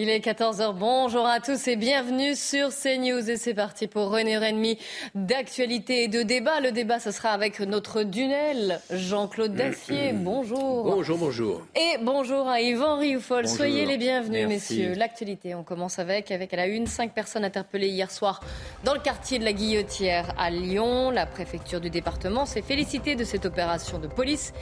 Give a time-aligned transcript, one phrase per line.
[0.00, 4.38] Il est 14h, bonjour à tous et bienvenue sur CNews et c'est parti pour René
[4.38, 4.78] Renmi
[5.16, 6.60] d'actualité et de débat.
[6.60, 10.84] Le débat ce sera avec notre Dunel, Jean-Claude Dacier, bonjour.
[10.84, 11.62] Bonjour, bonjour.
[11.74, 14.94] Et bonjour à Yvan Rioufol, soyez les bienvenus messieurs.
[14.94, 18.38] L'actualité, on commence avec, avec à la une, cinq personnes interpellées hier soir
[18.84, 21.10] dans le quartier de la Guillotière à Lyon.
[21.10, 24.52] La préfecture du département s'est félicitée de cette opération de police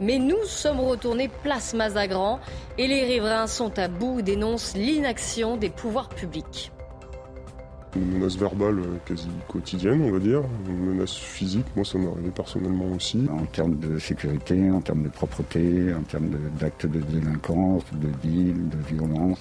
[0.00, 2.40] mais nous sommes retournés place Mazagran
[2.78, 6.72] et les riverains sont à bout, dénoncent l'inaction des pouvoirs publics.
[7.96, 10.42] Une menace verbale euh, quasi quotidienne, on va dire.
[10.68, 13.24] Une menace physique, moi ça m'est arrivé personnellement aussi.
[13.30, 18.08] En termes de sécurité, en termes de propreté, en termes d'actes de, de délinquance, de
[18.26, 19.38] deal, de violence.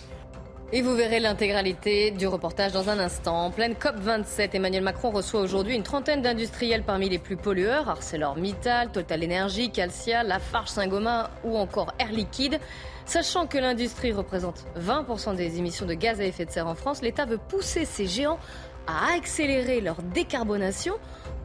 [0.76, 3.46] Et vous verrez l'intégralité du reportage dans un instant.
[3.46, 8.92] En pleine COP27, Emmanuel Macron reçoit aujourd'hui une trentaine d'industriels parmi les plus pollueurs ArcelorMittal,
[8.92, 12.60] Total Energy, Calcia, Lafarge Saint-Gobain ou encore Air Liquide.
[13.06, 17.04] Sachant que l'industrie représente 20% des émissions de gaz à effet de serre en France,
[17.04, 18.40] l'État veut pousser ces géants
[18.88, 20.96] à accélérer leur décarbonation.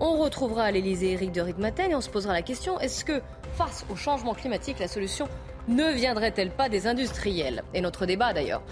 [0.00, 3.20] On retrouvera à l'Elysée Eric de Ritmaten et on se posera la question est-ce que,
[3.58, 5.28] face au changement climatique, la solution
[5.68, 7.62] ne viendrait-elle pas des industriels?
[7.74, 8.62] Et notre débat d'ailleurs.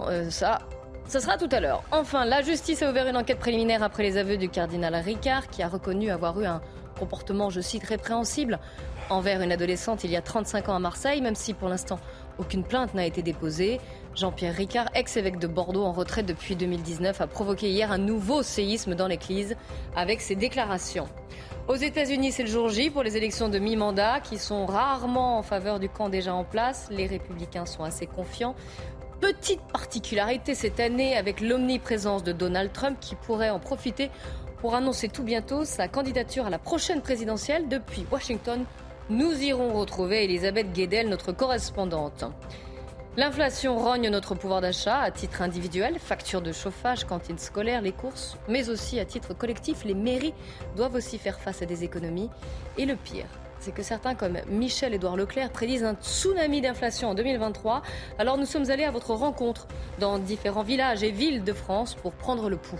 [0.00, 0.58] Euh, ça,
[1.06, 1.82] sera tout à l'heure.
[1.92, 5.62] Enfin, la justice a ouvert une enquête préliminaire après les aveux du cardinal Ricard, qui
[5.62, 6.60] a reconnu avoir eu un
[6.98, 8.58] comportement, je cite, répréhensible
[9.10, 11.98] envers une adolescente il y a 35 ans à Marseille, même si pour l'instant
[12.38, 13.80] aucune plainte n'a été déposée.
[14.14, 18.94] Jean-Pierre Ricard, ex-évêque de Bordeaux en retraite depuis 2019, a provoqué hier un nouveau séisme
[18.94, 19.56] dans l'Église
[19.96, 21.08] avec ses déclarations.
[21.68, 25.42] Aux États-Unis, c'est le jour J pour les élections de mi-mandat qui sont rarement en
[25.42, 26.88] faveur du camp déjà en place.
[26.90, 28.54] Les républicains sont assez confiants.
[29.20, 34.10] Petite particularité cette année avec l'omniprésence de Donald Trump qui pourrait en profiter
[34.62, 38.64] pour annoncer tout bientôt sa candidature à la prochaine présidentielle depuis Washington.
[39.10, 42.24] Nous irons retrouver Elisabeth Guedel, notre correspondante.
[43.18, 48.38] L'inflation rogne notre pouvoir d'achat à titre individuel, facture de chauffage, cantine scolaire, les courses,
[48.46, 50.34] mais aussi à titre collectif, les mairies
[50.76, 52.30] doivent aussi faire face à des économies.
[52.76, 53.26] Et le pire,
[53.58, 57.82] c'est que certains comme Michel-Édouard Leclerc prédisent un tsunami d'inflation en 2023.
[58.20, 59.66] Alors nous sommes allés à votre rencontre
[59.98, 62.78] dans différents villages et villes de France pour prendre le pouls.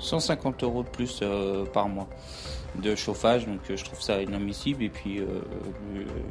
[0.00, 2.08] 150 euros de plus euh, par mois
[2.80, 4.82] de chauffage, donc euh, je trouve ça inadmissible.
[4.82, 5.26] Et puis euh,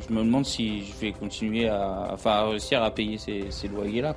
[0.08, 4.16] je me demande si je vais continuer à, enfin, réussir à payer ces, loyers-là.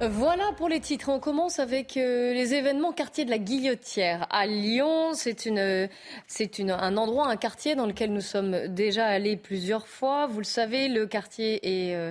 [0.00, 1.08] Voilà pour les titres.
[1.08, 5.12] On commence avec euh, les événements quartier de la Guillotière à Lyon.
[5.14, 5.88] C'est une,
[6.26, 10.26] c'est une, un endroit, un quartier dans lequel nous sommes déjà allés plusieurs fois.
[10.26, 12.10] Vous le savez, le quartier est, euh,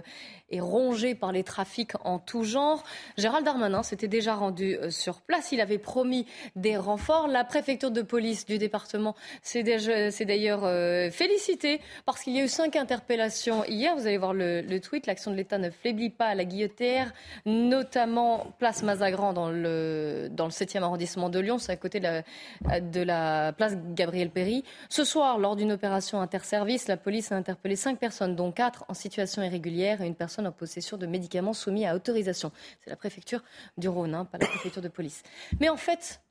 [0.53, 2.83] est rongé par les trafics en tout genre.
[3.17, 5.51] Gérald Darmanin s'était déjà rendu euh, sur place.
[5.51, 6.25] Il avait promis
[6.55, 7.27] des renforts.
[7.27, 12.47] La préfecture de police du département s'est d'ailleurs euh, félicitée parce qu'il y a eu
[12.47, 13.95] cinq interpellations hier.
[13.95, 15.07] Vous allez voir le, tweet.
[15.07, 17.13] L'action de l'État ne faiblit pas à la guillotière,
[17.45, 21.57] notamment place Mazagran dans le, dans le 7e arrondissement de Lyon.
[21.57, 24.63] C'est à côté de la, de la place Gabriel Péry.
[24.89, 28.93] Ce soir, lors d'une opération interservice, la police a interpellé cinq personnes, dont quatre en
[28.93, 32.51] situation irrégulière et une personne en possession de médicaments soumis à autorisation.
[32.81, 33.43] C'est la préfecture
[33.77, 35.23] du Rhône, hein, pas la préfecture de police.
[35.59, 36.21] Mais en fait,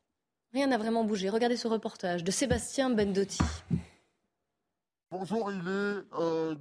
[0.52, 1.28] rien n'a vraiment bougé.
[1.28, 3.38] Regardez ce reportage de Sébastien Bendotti.
[5.10, 6.54] Bonjour, il est euh,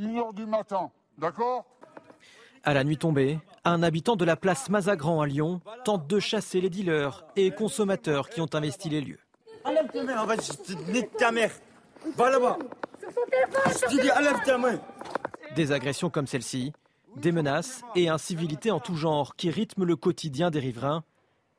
[0.00, 1.64] 1h du matin, d'accord?
[2.64, 6.60] À la nuit tombée, un habitant de la place Mazagran à Lyon tente de chasser
[6.60, 9.20] les dealers et consommateurs qui ont investi les lieux.
[9.64, 11.52] Enlève ta main, va, je te ta mère.
[12.16, 12.58] Va là-bas.
[13.02, 14.80] Je te dis, enlève ta main.
[15.56, 16.74] Des agressions comme celle-ci,
[17.16, 21.02] des menaces et incivilités en tout genre qui rythment le quotidien des riverains.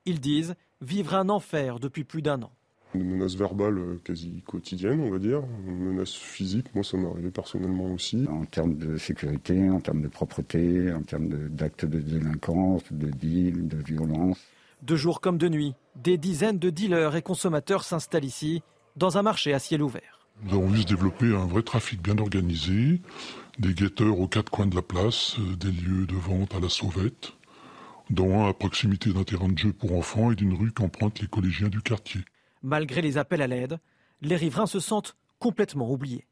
[0.05, 2.51] Ils disent vivre un enfer depuis plus d'un an.
[2.93, 5.41] Une menace verbale euh, quasi quotidienne, on va dire.
[5.67, 8.27] Une menace physique, moi ça m'est arrivé personnellement aussi.
[8.29, 13.09] En termes de sécurité, en termes de propreté, en termes d'actes de, de délinquance, de
[13.09, 14.37] deal, de violence.
[14.83, 18.61] De jour comme de nuit, des dizaines de dealers et consommateurs s'installent ici,
[18.95, 20.27] dans un marché à ciel ouvert.
[20.43, 23.01] Nous avons vu se développer un vrai trafic bien organisé,
[23.59, 26.69] des guetteurs aux quatre coins de la place, euh, des lieux de vente à la
[26.69, 27.33] sauvette,
[28.09, 31.27] dont un à proximité d'un terrain de jeu pour enfants et d'une rue qu'empruntent les
[31.27, 32.21] collégiens du quartier.
[32.63, 33.79] Malgré les appels à l'aide,
[34.21, 36.25] les riverains se sentent complètement oubliés.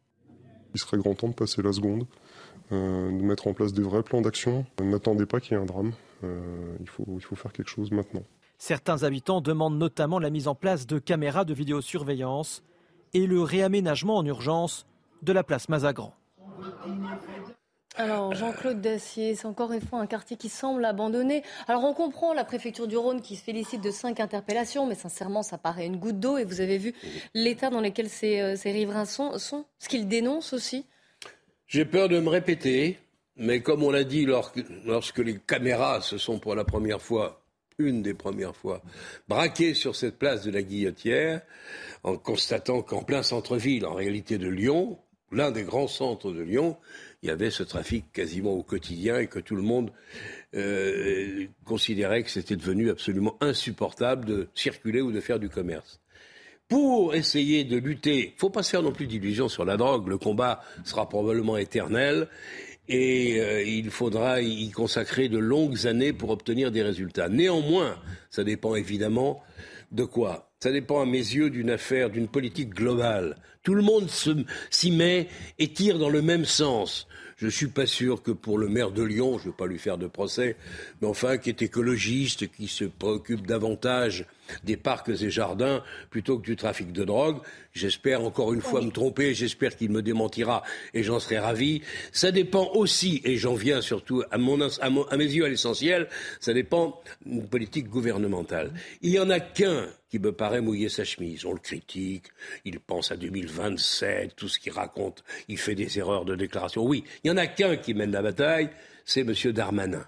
[0.74, 2.06] Il serait grand temps de passer la seconde,
[2.72, 4.66] de mettre en place des vrais plans d'action.
[4.82, 5.94] N'attendez pas qu'il y ait un drame.
[6.24, 8.24] il, faut, il faut faire quelque chose maintenant.
[8.58, 12.64] Certains habitants demandent notamment la mise en place de caméras de vidéosurveillance
[13.14, 14.86] et le réaménagement en urgence
[15.22, 16.14] de la place Mazagran.
[17.98, 21.44] Alors Jean-Claude Dacier, c'est encore une fois un quartier qui semble abandonné.
[21.68, 25.44] Alors on comprend la préfecture du Rhône qui se félicite de cinq interpellations, mais sincèrement
[25.44, 26.94] ça paraît une goutte d'eau et vous avez vu
[27.34, 30.86] l'état dans lequel ces, euh, riverains sont, sont ce qu'ils dénoncent aussi
[31.68, 33.00] J'ai peur de me répéter,
[33.38, 37.46] mais comme on l'a dit lorsque les caméras se sont pour la première fois
[37.78, 38.82] une des premières fois,
[39.28, 41.42] braquées sur cette place de la Guillotière,
[42.04, 44.98] en constatant qu'en plein centre-ville, en réalité de Lyon,
[45.36, 46.78] l'un des grands centres de Lyon,
[47.22, 49.92] il y avait ce trafic quasiment au quotidien et que tout le monde
[50.56, 56.00] euh, considérait que c'était devenu absolument insupportable de circuler ou de faire du commerce.
[56.68, 59.78] Pour essayer de lutter, il ne faut pas se faire non plus d'illusions sur la
[59.78, 62.28] drogue, le combat sera probablement éternel
[62.88, 67.30] et euh, il faudra y consacrer de longues années pour obtenir des résultats.
[67.30, 67.98] Néanmoins,
[68.30, 69.44] ça dépend évidemment
[69.92, 70.52] de quoi?
[70.60, 73.38] Ça dépend à mes yeux d'une affaire, d'une politique globale.
[73.64, 74.10] Tout le monde
[74.70, 75.28] s'y met
[75.60, 77.08] et tire dans le même sens.
[77.38, 79.68] Je ne suis pas sûr que pour le maire de Lyon, je ne vais pas
[79.68, 80.56] lui faire de procès,
[81.02, 84.26] mais enfin, qui est écologiste, qui se préoccupe davantage
[84.64, 87.38] des parcs et jardins plutôt que du trafic de drogue.
[87.74, 90.64] J'espère encore une fois me tromper, j'espère qu'il me démentira
[90.94, 91.82] et j'en serai ravi.
[92.12, 96.08] Ça dépend aussi, et j'en viens surtout à, mon, à, mes yeux à l'essentiel,
[96.40, 98.74] ça dépend d'une politique gouvernementale.
[99.02, 101.46] Il n'y en a qu'un qui me paraît mouiller sa chemise.
[101.46, 102.28] On le critique,
[102.64, 106.86] il pense à 2027, tout ce qu'il raconte, il fait des erreurs de déclaration.
[106.86, 108.70] Oui, il n'y en a qu'un qui mène la bataille,
[109.06, 109.34] c'est M.
[109.52, 110.06] Darmanin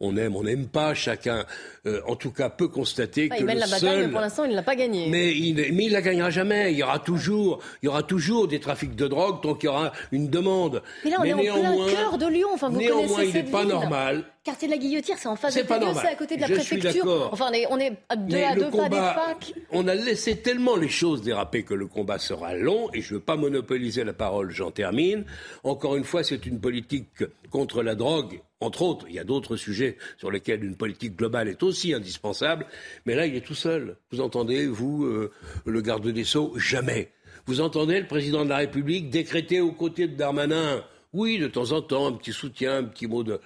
[0.00, 1.44] on aime, on n'aime pas, chacun,
[1.86, 4.50] euh, en tout cas, peut constater que il mène la bataille, mais pour l'instant, il
[4.50, 5.08] ne l'a pas gagné.
[5.08, 6.72] Mais il, mais la gagnera jamais.
[6.72, 9.70] Il y aura toujours, il y aura toujours des trafics de drogue tant qu'il y
[9.70, 10.82] aura une demande.
[11.04, 12.48] Mais là, on est en plein cœur de Lyon.
[12.52, 15.62] Enfin, vous néanmoins, il n'est pas normal quartier de la Guillotière, c'est en face de
[15.66, 17.28] c'est à côté de la préfecture.
[17.32, 19.54] Enfin, on est, à deux, à deux pas des facs.
[19.72, 23.18] On a laissé tellement les choses déraper que le combat sera long, et je ne
[23.18, 25.24] veux pas monopoliser la parole, j'en termine.
[25.64, 29.06] Encore une fois, c'est une politique contre la drogue, entre autres.
[29.08, 32.66] Il y a d'autres sujets sur lesquels une politique globale est aussi indispensable,
[33.04, 33.96] mais là, il est tout seul.
[34.10, 35.32] Vous entendez, vous, euh,
[35.64, 37.12] le garde des Sceaux, jamais.
[37.46, 40.82] Vous entendez le président de la République décréter aux côtés de Darmanin
[41.16, 43.40] oui, de temps en temps, un petit soutien, un petit mot de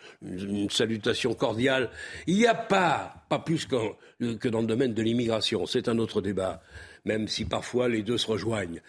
[0.71, 1.91] salutation cordiale.
[2.27, 5.67] Il n'y a pas, pas plus que dans le domaine de l'immigration.
[5.67, 6.63] C'est un autre débat,
[7.05, 8.81] même si parfois les deux se rejoignent.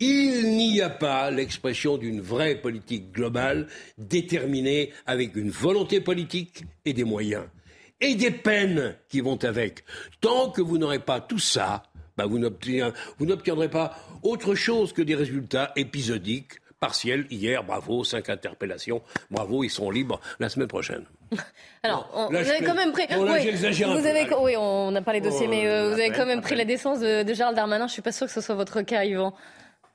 [0.00, 3.66] Il n'y a pas l'expression d'une vraie politique globale
[3.96, 7.44] déterminée avec une volonté politique et des moyens
[8.00, 9.84] et des peines qui vont avec.
[10.20, 11.82] Tant que vous n'aurez pas tout ça,
[12.16, 17.64] bah, vous n'obtiendrez pas autre chose que des résultats épisodiques partiel hier.
[17.64, 19.02] Bravo, cinq interpellations.
[19.30, 21.04] Bravo, ils sont libres la semaine prochaine.
[21.82, 23.06] Alors, on, vous avez quand même pris.
[23.10, 23.28] oui,
[24.40, 27.00] oui, on n'a pas les dossiers, mais euh, vous avez quand même pris la défense
[27.00, 27.86] de, Gérald Darmanin.
[27.86, 29.34] Je suis pas sûr que ce soit votre cas, Yvan.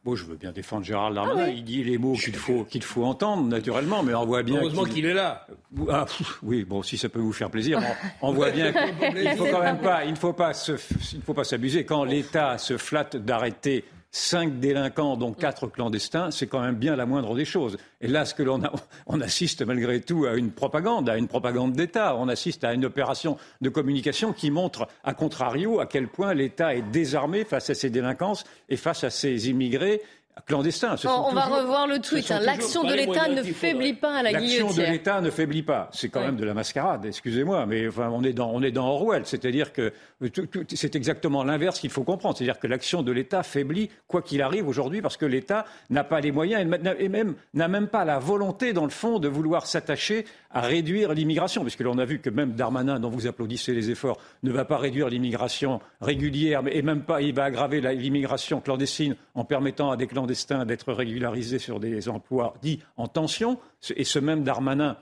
[0.04, 1.46] Bon, je veux bien défendre Gérald Darmanin.
[1.46, 4.58] Ah il dit les mots qu'il faut, qu'il faut entendre, naturellement, mais on voit bien.
[4.58, 5.48] Heureusement qu'il est là.
[5.90, 6.06] Ah,
[6.42, 7.80] oui, bon, si ça peut vous faire plaisir,
[8.22, 11.24] on, voit bien qu'il ne faut quand même pas, il ne faut pas, il ne
[11.24, 16.62] faut pas s'abuser quand l'État se flatte d'arrêter cinq délinquants, dont quatre clandestins, c'est quand
[16.62, 17.78] même bien la moindre des choses.
[18.00, 18.62] Et là, ce que l'on
[19.08, 22.16] on assiste malgré tout à une propagande, à une propagande d'État.
[22.16, 26.76] On assiste à une opération de communication qui montre, à contrario, à quel point l'État
[26.76, 30.02] est désarmé face à ces délinquances et face à ces immigrés
[30.46, 30.96] clandestin.
[31.06, 32.32] on va revoir le tweet.
[32.32, 32.40] Hein.
[32.42, 34.66] L'action de l'État ne faiblit pas à la guillotière.
[34.66, 35.90] L'action de l'État ne faiblit pas.
[35.92, 38.88] C'est quand même de la mascarade, excusez-moi, mais enfin, on est dans, on est dans
[38.88, 39.26] Orwell.
[39.26, 39.94] C'est-à-dire que
[40.74, 42.38] c'est exactement l'inverse qu'il faut comprendre.
[42.38, 46.20] C'est-à-dire que l'action de l'État faiblit, quoi qu'il arrive aujourd'hui, parce que l'État n'a pas
[46.20, 46.66] les moyens
[47.00, 51.14] et même n'a même pas la volonté, dans le fond, de vouloir s'attacher à réduire
[51.14, 54.66] l'immigration, puisque l'on a vu que même Darmanin, dont vous applaudissez les efforts, ne va
[54.66, 59.98] pas réduire l'immigration régulière, et même pas, il va aggraver l'immigration clandestine en permettant à
[59.98, 63.60] des clandestins d'être régularisés sur des emplois dits en tension.
[63.96, 64.98] Et ce même Darmanin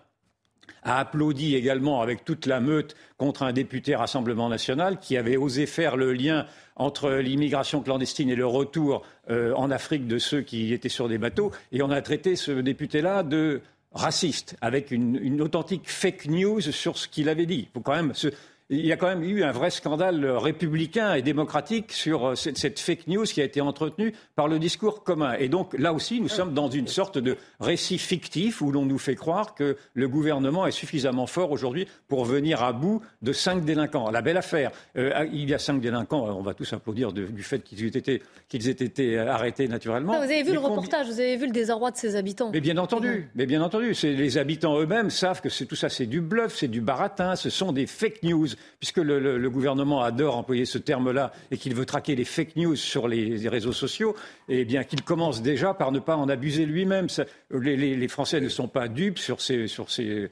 [0.83, 5.65] a applaudi également avec toute la meute contre un député Rassemblement national qui avait osé
[5.65, 10.73] faire le lien entre l'immigration clandestine et le retour euh, en Afrique de ceux qui
[10.73, 11.51] étaient sur des bateaux.
[11.71, 13.61] Et on a traité ce député-là de
[13.93, 17.67] raciste, avec une, authentique fake news sur ce qu'il avait dit.
[17.67, 18.13] Il faut quand même
[18.71, 22.57] il y a quand même eu un vrai scandale républicain et démocratique sur euh, cette,
[22.57, 25.33] cette, fake news qui a été entretenue par le discours commun.
[25.37, 28.97] Et donc là aussi, nous sommes dans une sorte de récit fictif où l'on nous
[28.97, 33.65] fait croire que le gouvernement est suffisamment fort aujourd'hui pour venir à bout de cinq
[33.65, 34.09] délinquants.
[34.09, 34.71] La belle affaire.
[34.97, 37.89] Euh, il y a cinq délinquants, on va tous applaudir de, du fait qu'ils aient
[37.89, 40.13] été, qu'ils aient été arrêtés naturellement.
[40.17, 42.51] vous avez vu le reportage, vous avez vu le désarroi de ces habitants.
[42.53, 46.21] Mais bien entendu, mais bien entendu, les habitants eux-mêmes savent que tout ça c'est du
[46.21, 48.47] bluff, c'est du baratin, ce sont des fake news
[48.79, 53.07] puisque le, gouvernement adore employer ce terme-là et qu'il veut traquer les fake news sur
[53.07, 54.15] les, réseaux sociaux,
[54.49, 57.07] eh bien qu'il commence déjà par ne pas en abuser lui-même.
[57.51, 60.29] Les, Français ne sont pas dupes sur ces, sur ces,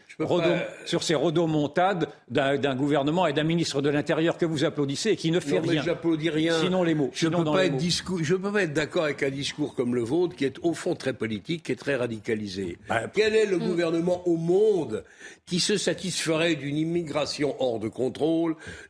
[0.85, 5.31] sur ces rodomontades d'un gouvernement et d'un ministre de l'Intérieur que vous applaudissez et qui
[5.31, 5.81] ne fait rien.
[5.83, 6.59] J'applaudis rien.
[6.59, 7.11] Sinon les mots.
[7.13, 7.79] Je ne peux, pas être
[8.21, 10.95] je peux pas être d'accord avec un discours comme le vôtre qui est au fond
[10.95, 12.77] très politique, qui est très radicalisé.
[12.87, 13.67] Bah, Quel est le mm.
[13.67, 15.03] gouvernement au monde
[15.45, 18.18] qui se satisferait d'une immigration hors de contrôle,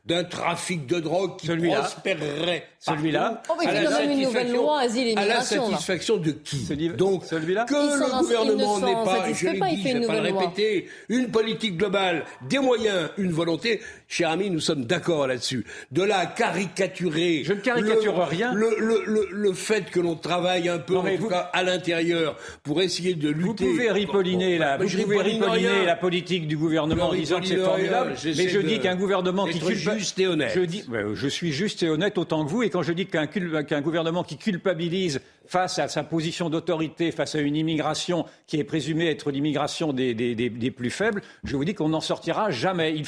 [0.06, 3.42] d'un trafic de drogue qui prospérerait celui-là.
[3.48, 6.66] oh, il fait quand même une nouvelle loi asile et À la satisfaction de qui
[6.96, 7.64] Donc, celui-là.
[7.64, 11.30] que le gouvernement n'ait pas, je l'ai dit, je ne vais pas le répéter, une
[11.30, 13.80] politique globale, des moyens, une volonté,
[14.10, 15.64] cher ami, nous sommes d'accord là-dessus.
[15.92, 17.42] De là à caricaturer...
[17.44, 18.52] Je ne caricature le, rien.
[18.52, 22.82] Le, le, le, fait que l'on travaille un peu, en tout cas, à l'intérieur, pour
[22.82, 23.64] essayer de lutter...
[23.64, 27.56] Vous pouvez ripolliner, là, vous pouvez ripolliner la politique du gouvernement en disant que c'est
[27.56, 29.60] formidable, mais je dis qu'un gouvernement qui...
[29.74, 30.52] juste et honnête.
[30.54, 33.80] Je, dis, je suis juste et honnête autant que vous, et quand je dis qu'un
[33.80, 39.10] gouvernement qui culpabilise face à sa position d'autorité, face à une immigration qui est présumée
[39.10, 43.02] être l'immigration des, des, plus faibles, je vous dis qu'on n'en sortira jamais.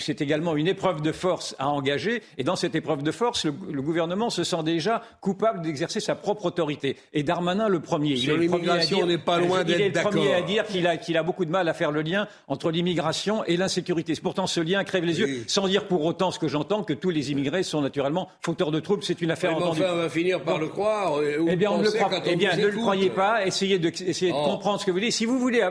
[0.00, 3.82] C'est également une épreuve de force à engager, et dans cette épreuve de force, le,
[3.82, 6.96] gouvernement se sent déjà coupable d'exercer sa propre autorité.
[7.12, 10.02] Et Darmanin, le premier, il est le premier à dire, pas loin il est le
[10.02, 12.70] premier à dire qu'il a, qu'il a beaucoup de mal à faire le lien entre
[12.70, 14.14] l'immigration et l'insécurité.
[14.22, 17.10] Pourtant, ce lien crève les yeux, sans dire pour autant ce que j'entends, que tous
[17.10, 19.02] les immigrés sont naturellement fauteurs de troubles.
[19.02, 19.82] C'est une affaire entendue.
[19.82, 21.20] Enfin, on va finir par le croire.
[21.48, 21.81] Eh bien,
[22.24, 23.46] eh bien, ne le croyez pas.
[23.46, 24.44] Essayez de, essayez de oh.
[24.44, 25.12] comprendre ce que vous dites.
[25.12, 25.62] Si vous voulez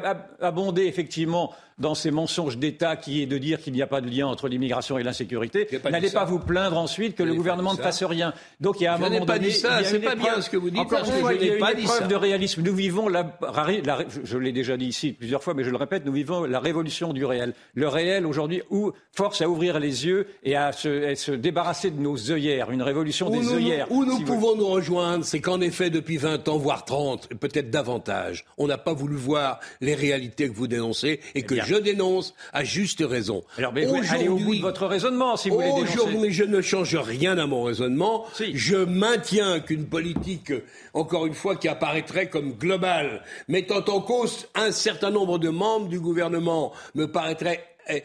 [0.41, 4.09] abonder effectivement dans ces mensonges d'État qui est de dire qu'il n'y a pas de
[4.09, 8.03] lien entre l'immigration et l'insécurité, n'allez pas vous plaindre ensuite que le gouvernement ne fasse
[8.03, 8.33] rien.
[8.61, 10.49] Donc il y a un je moment pas donné, dit ça, c'est pas bien ce
[10.49, 10.79] que vous dites.
[10.79, 12.61] Encore une fois, il y a une épreuve de réalisme.
[12.61, 13.37] Nous vivons la,
[14.23, 17.13] je l'ai déjà dit ici plusieurs fois, mais je le répète, nous vivons la révolution
[17.13, 17.53] du réel.
[17.73, 22.31] Le réel aujourd'hui où force à ouvrir les yeux et à se, débarrasser de nos
[22.31, 23.91] œillères, une révolution des œillères.
[23.91, 28.45] Où nous pouvons nous rejoindre, c'est qu'en effet, depuis 20 ans, voire 30, peut-être davantage,
[28.57, 32.33] on n'a pas voulu voir les réalités que vous dénoncez et eh que je dénonce
[32.51, 33.43] à juste raison.
[33.57, 36.61] Alors, mais vous allez au bout de votre raisonnement, si vous voulez Aujourd'hui, je ne
[36.61, 38.25] change rien à mon raisonnement.
[38.53, 40.51] Je maintiens qu'une politique,
[40.93, 45.87] encore une fois, qui apparaîtrait comme globale, mettant en cause un certain nombre de membres
[45.87, 47.63] du gouvernement, me paraîtrait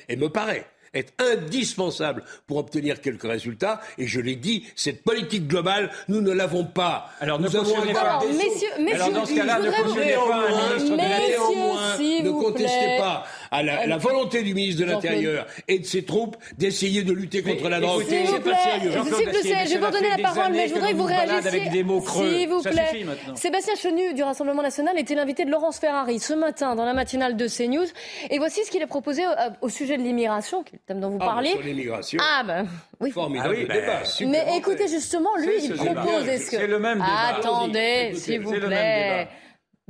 [0.08, 3.80] et me paraît est indispensable pour obtenir quelques résultats.
[3.98, 7.10] Et je l'ai dit, cette politique globale, nous ne l'avons pas.
[7.20, 8.20] Alors nous ne cautionnez pas.
[8.26, 12.22] messieurs, messieurs, Alors dans ce cas-là, ne cautionnez pas un ministre de.
[12.22, 17.02] Ne contestez pas à la, volonté du ministre de l'Intérieur et de ses troupes d'essayer
[17.02, 18.04] de lutter contre la drogue.
[18.08, 18.90] C'est pas sérieux.
[18.92, 21.72] Je vais vous donner la parole, mais je voudrais que vous réagissiez.
[21.72, 23.06] S'il vous plaît.
[23.34, 27.36] Sébastien Chenu du Rassemblement national était l'invité de Laurence Ferrari ce matin dans la matinale
[27.36, 27.86] de CNews.
[28.30, 29.24] Et voici ce qu'il a proposé
[29.60, 31.50] au sujet de l'immigration, qui est le thème dont vous ah, parlez.
[31.50, 32.18] Sur l'immigration.
[32.22, 32.66] Ah, ben
[33.00, 33.10] oui.
[33.10, 34.02] Formidable ah débat.
[34.26, 36.26] Mais écoutez, justement, lui, il propose.
[36.38, 37.36] C'est le même débat.
[37.36, 39.28] Attendez, s'il vous plaît.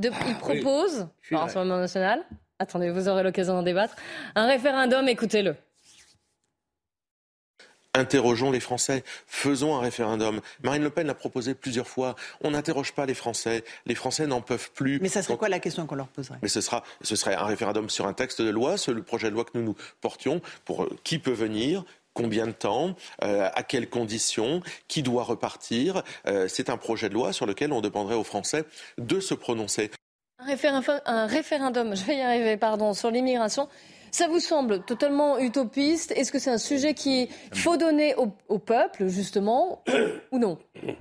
[0.02, 2.24] il propose, le Rassemblement national,
[2.58, 3.96] Attendez, vous aurez l'occasion d'en débattre.
[4.34, 5.56] Un référendum, écoutez-le.
[7.92, 10.40] Interrogeons les Français, faisons un référendum.
[10.62, 12.14] Marine Le Pen l'a proposé plusieurs fois.
[12.42, 13.64] On n'interroge pas les Français.
[13.86, 15.00] Les Français n'en peuvent plus.
[15.00, 16.38] Mais ça serait quoi la question qu'on leur poserait?
[16.42, 19.30] Mais ce, sera, ce serait un référendum sur un texte de loi, sur le projet
[19.30, 23.48] de loi que nous nous portions, pour euh, qui peut venir, combien de temps, euh,
[23.54, 26.02] à quelles conditions, qui doit repartir.
[26.26, 28.64] Euh, c'est un projet de loi sur lequel on demanderait aux Français
[28.98, 29.90] de se prononcer.
[30.38, 33.68] Un, référendum, je vais y arriver, pardon, sur l'immigration.
[34.10, 36.12] Ça vous semble totalement utopiste?
[36.12, 39.82] Est-ce que c'est un sujet qu'il faut donner au, peuple, justement,
[40.30, 40.58] ou non?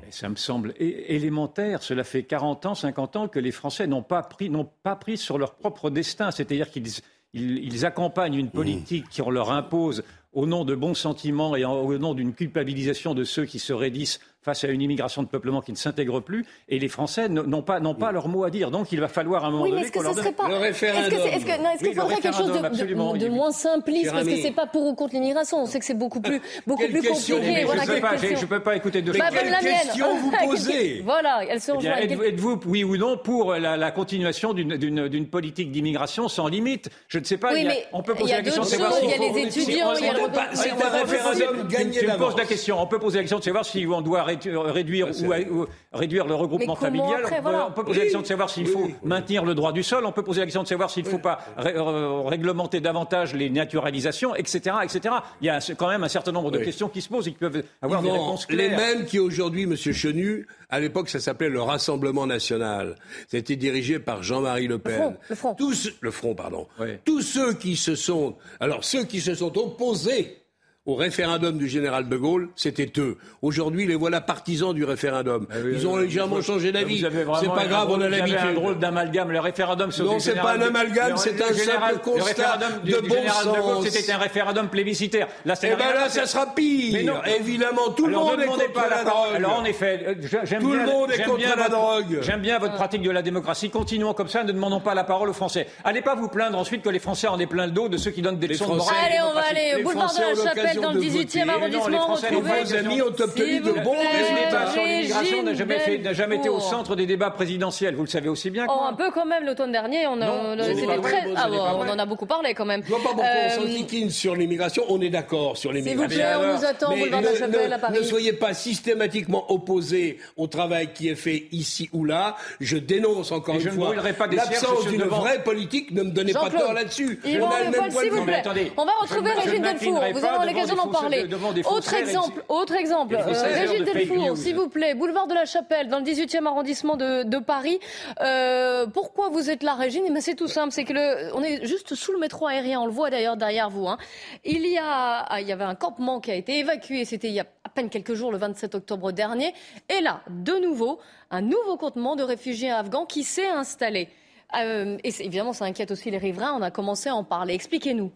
[0.10, 1.82] Ça me semble élémentaire.
[1.82, 5.18] Cela fait 40 ans, 50 ans que les Français n'ont pas pris, n'ont pas pris
[5.18, 6.32] sur leur propre destin.
[6.32, 6.92] C'est-à-dire qu'ils
[7.34, 12.14] ils, accompagnent une politique qui leur impose au nom de bons sentiments et au nom
[12.14, 15.78] d'une culpabilisation de ceux qui se raidissent face à une immigration de peuplement qui ne
[15.78, 17.80] s'intègre plus, et les Français n'ont pas,
[18.12, 18.70] leur mot à dire.
[18.72, 20.24] Donc il va falloir à un moment Oui, mais donné est-ce que qu'on ce leur
[20.24, 20.48] donne pas.
[20.48, 21.06] Le référendum.
[21.06, 23.14] Est-ce est-ce que- qu'il Oui, faudrait quelque chose de, absolument.
[23.14, 25.58] de, de moins simpliste Parce que c'est pas pour ou contre l'immigration.
[25.64, 27.64] On sait que c'est beaucoup plus, beaucoup Quelle plus question compliqué.
[27.66, 29.40] Voilà, je ne peux, pas- peux écouter de Mais Bah, choses.
[29.40, 30.20] quelle mienne.
[30.22, 31.96] vous posez Voilà, elle se Eh rejoint.
[31.98, 36.90] Êtes-vous, êtes-vous, oui ou non, pour la, la continuation d'une, politique d'immigration sans limite?
[37.08, 37.52] Je ne sais pas.
[37.54, 39.14] Oui, il y a- mais on peut poser la question de savoir s'il il y
[39.14, 40.14] a les si- étudiants, on- il y a
[40.54, 42.80] c'est un référendum tu- gagné Tu me poses la question.
[42.82, 46.36] On peut poser la question de savoir si on doit réduire c'est ou, réduire le
[46.36, 47.22] regroupement familial.
[47.22, 47.68] après, on, peut, voilà.
[47.68, 50.06] on peut poser la question de savoir s'il faut maintenir le droit du sol.
[50.06, 53.34] On peut poser la question de savoir s'il ne faut pas ré- euh, réglementer davantage
[53.34, 55.16] les naturalisations, etc., etc.
[55.42, 56.66] Il y a quand même un certain nombre de Oui.
[56.66, 58.78] questions qui se posent et qui peuvent avoir des réponses les claires.
[58.78, 62.96] mêmes qui aujourd'hui, Monsieur Chenu, à l'époque, ça s'appelait le Rassemblement national.
[63.28, 64.96] C'était dirigé par Jean-Marie Le Pen.
[64.96, 65.54] Front, le Front.
[65.56, 66.68] Tous, le Front, pardon.
[66.80, 66.88] Oui.
[67.06, 70.38] Tous ceux qui se sont, alors ceux qui se sont opposés
[70.86, 73.18] au référendum du général de Gaulle, c'était eux.
[73.42, 75.48] Aujourd'hui, les voilà partisans du référendum.
[75.50, 76.44] Ah oui, Ils ont oui, légèrement oui.
[76.44, 77.00] changé d'avis.
[77.02, 78.54] C'est pas grave, drôle- on a vous avez un l'habitude.
[78.56, 79.32] drôle d'amalgame.
[79.32, 82.24] Le référendum sur Non, c'est pas un amalgame, le- c'est un général- simple constat Le
[82.26, 83.90] référendum du, de du bon général de Gaulle, sens.
[83.90, 85.28] c'était un référendum plébiscitaire.
[85.46, 86.94] Là, ça Eh ben là, ça sera pire.
[86.94, 87.16] Mais non.
[87.40, 89.06] Évidemment, tout le monde ne est contre pas la parole.
[89.30, 89.36] drogue.
[89.38, 90.14] Alors en effet, euh,
[90.44, 92.20] j'aime Tout le bien, monde est contre bien la votre- drogue.
[92.22, 93.72] J'aime bien votre pratique de la démocratie.
[93.72, 94.44] Continuons comme ça.
[94.44, 95.66] Ne demandons pas la parole aux Français.
[95.84, 98.12] Allez pas vous plaindre ensuite que les Français en aient plein le dos de ceux
[98.12, 98.96] qui donnent des leçons de morale.
[99.04, 101.50] Allez, on va aller boulevard de la Chapelle l'occasion dans le de 18e voter.
[101.52, 102.06] arrondissement.
[102.16, 104.66] Retrouver- vos amis ont obtenu de bons résultats.
[104.76, 107.96] l'immigration n'a jamais, fait- n'a jamais été au centre des débats présidentiels.
[107.96, 108.66] Vous le savez aussi bien.
[108.66, 108.90] que Oh, moi.
[108.90, 112.82] un peu quand même l'automne dernier, on, en a beaucoup parlé quand même.
[112.84, 114.84] Je vois pas pourquoi on Euh, sur l'immigration.
[114.90, 116.18] On est d'accord sur S'il vous l'immigration.
[116.18, 117.98] plaît, on nous attend boulevard de la ne, Chapelle à Paris.
[117.98, 122.36] ne soyez pas systématiquement opposés au travail qui est fait ici ou là.
[122.60, 125.92] Je dénonce encore une je ne fois l'absence d'une vraie politique.
[125.92, 127.20] Ne me donnez pas tort là-dessus.
[127.26, 128.72] On a le même point de vue.
[128.78, 130.04] on va retrouver Régine ne Delfour.
[130.14, 131.24] Vous devant l'occasion d'en fausses- parler.
[131.70, 133.16] Autre exemple, autre exemple.
[133.16, 133.34] Euh,
[133.68, 137.38] fake Delfour, s'il vous plaît, boulevard de la Chapelle, dans le 18e arrondissement de, de
[137.38, 137.80] Paris.
[138.22, 140.04] Euh, pourquoi vous êtes là, Régine?
[140.08, 142.82] Eh ben, C'est tout simple, c'est que le, on est juste sous le métro aérien,
[142.82, 143.88] on le voit d'ailleurs derrière vous.
[143.88, 143.98] hein.
[144.44, 147.34] Il, y a, ah, il y avait un campement qui a été évacué, c'était il
[147.34, 149.54] y a à peine quelques jours, le 27 octobre dernier.
[149.90, 151.00] Et là, de nouveau,
[151.32, 154.08] un nouveau campement de réfugiés afghans qui s'est installé.
[154.56, 156.54] Euh, et évidemment, ça inquiète aussi les riverains.
[156.58, 157.54] On a commencé à en parler.
[157.56, 158.12] Expliquez-nous.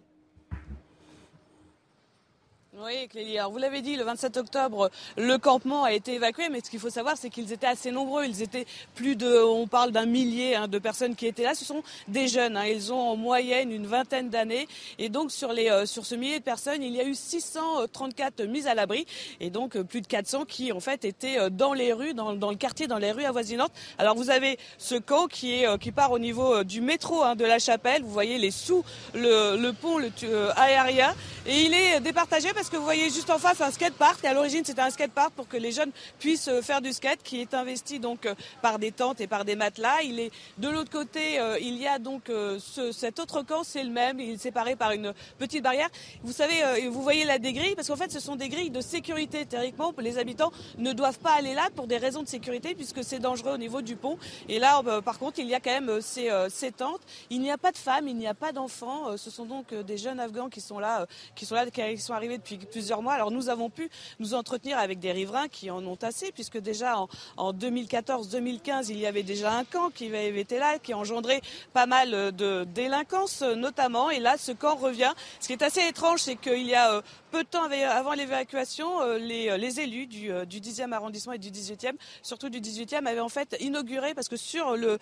[2.82, 3.38] Oui, Clélie.
[3.38, 6.80] Alors, vous l'avez dit, le 27 octobre, le campement a été évacué, mais ce qu'il
[6.80, 8.24] faut savoir, c'est qu'ils étaient assez nombreux.
[8.24, 11.56] Ils étaient plus de, on parle d'un millier hein, de personnes qui étaient là.
[11.56, 12.56] Ce sont des jeunes.
[12.56, 12.66] hein.
[12.66, 14.66] Ils ont en moyenne une vingtaine d'années.
[14.98, 18.44] Et donc, sur, les, euh, sur ce millier de personnes, il y a eu 634
[18.44, 19.06] mises à l'abri.
[19.42, 22.32] Et donc, euh, plus de 400 qui, en fait, étaient euh, dans les rues, dans,
[22.34, 23.74] dans le quartier, dans les rues avoisinantes.
[23.98, 27.44] Alors, vous avez ce camp qui, est, qui part au niveau du métro hein, de
[27.44, 28.04] la Chapelle.
[28.04, 30.10] Vous voyez les sous, le, pont le,
[30.58, 31.14] aérien.
[31.46, 34.24] Et il est départagé parce que vous voyez juste en face un skatepark.
[34.24, 37.22] Et à l'origine, c'était un skatepark pour que les jeunes puissent euh, faire du skate,
[37.24, 40.02] qui est investi donc euh, par des tentes et par des matelas.
[40.04, 43.84] Il est de l'autre côté, euh, il y a donc ce- cet autre camp, c'est
[43.84, 44.20] le même.
[44.20, 45.90] Il est séparé par une petite barrière.
[46.24, 48.82] Vous savez, vous voyez là des grilles, parce qu'en fait, ce sont des grilles de
[48.82, 49.46] sécurité.
[49.46, 53.20] Théoriquement, les habitants ne doivent pas aller là pour des raisons de sécurité, puisque c'est
[53.20, 54.18] dangereux au niveau du pont.
[54.48, 57.02] Et là, euh, par contre, il y a quand même ces, ces tentes.
[57.30, 59.18] Il n'y a pas de femmes, il n'y a pas d'enfants.
[59.18, 61.06] Ce sont donc des jeunes Afghans qui sont là,
[61.36, 63.14] qui sont là, qui sont arrivés depuis plusieurs mois.
[63.14, 67.00] Alors nous avons pu nous entretenir avec des riverains qui en ont assez, puisque déjà
[67.00, 70.98] en, en 2014-2015, il y avait déjà un camp qui avait été là, qui a
[70.98, 71.42] engendré
[71.74, 74.10] pas mal euh, de délinquance euh, notamment.
[74.10, 75.12] Et là, ce camp revient.
[75.40, 78.14] Ce qui est assez étrange, c'est qu'il y a euh, peu de temps av- avant
[78.14, 81.94] l'évacuation, les, élus du, euh, du 10e arrondissement et du 18e,
[82.24, 84.98] surtout du 18e, avaient en fait inauguré, parce que sur le...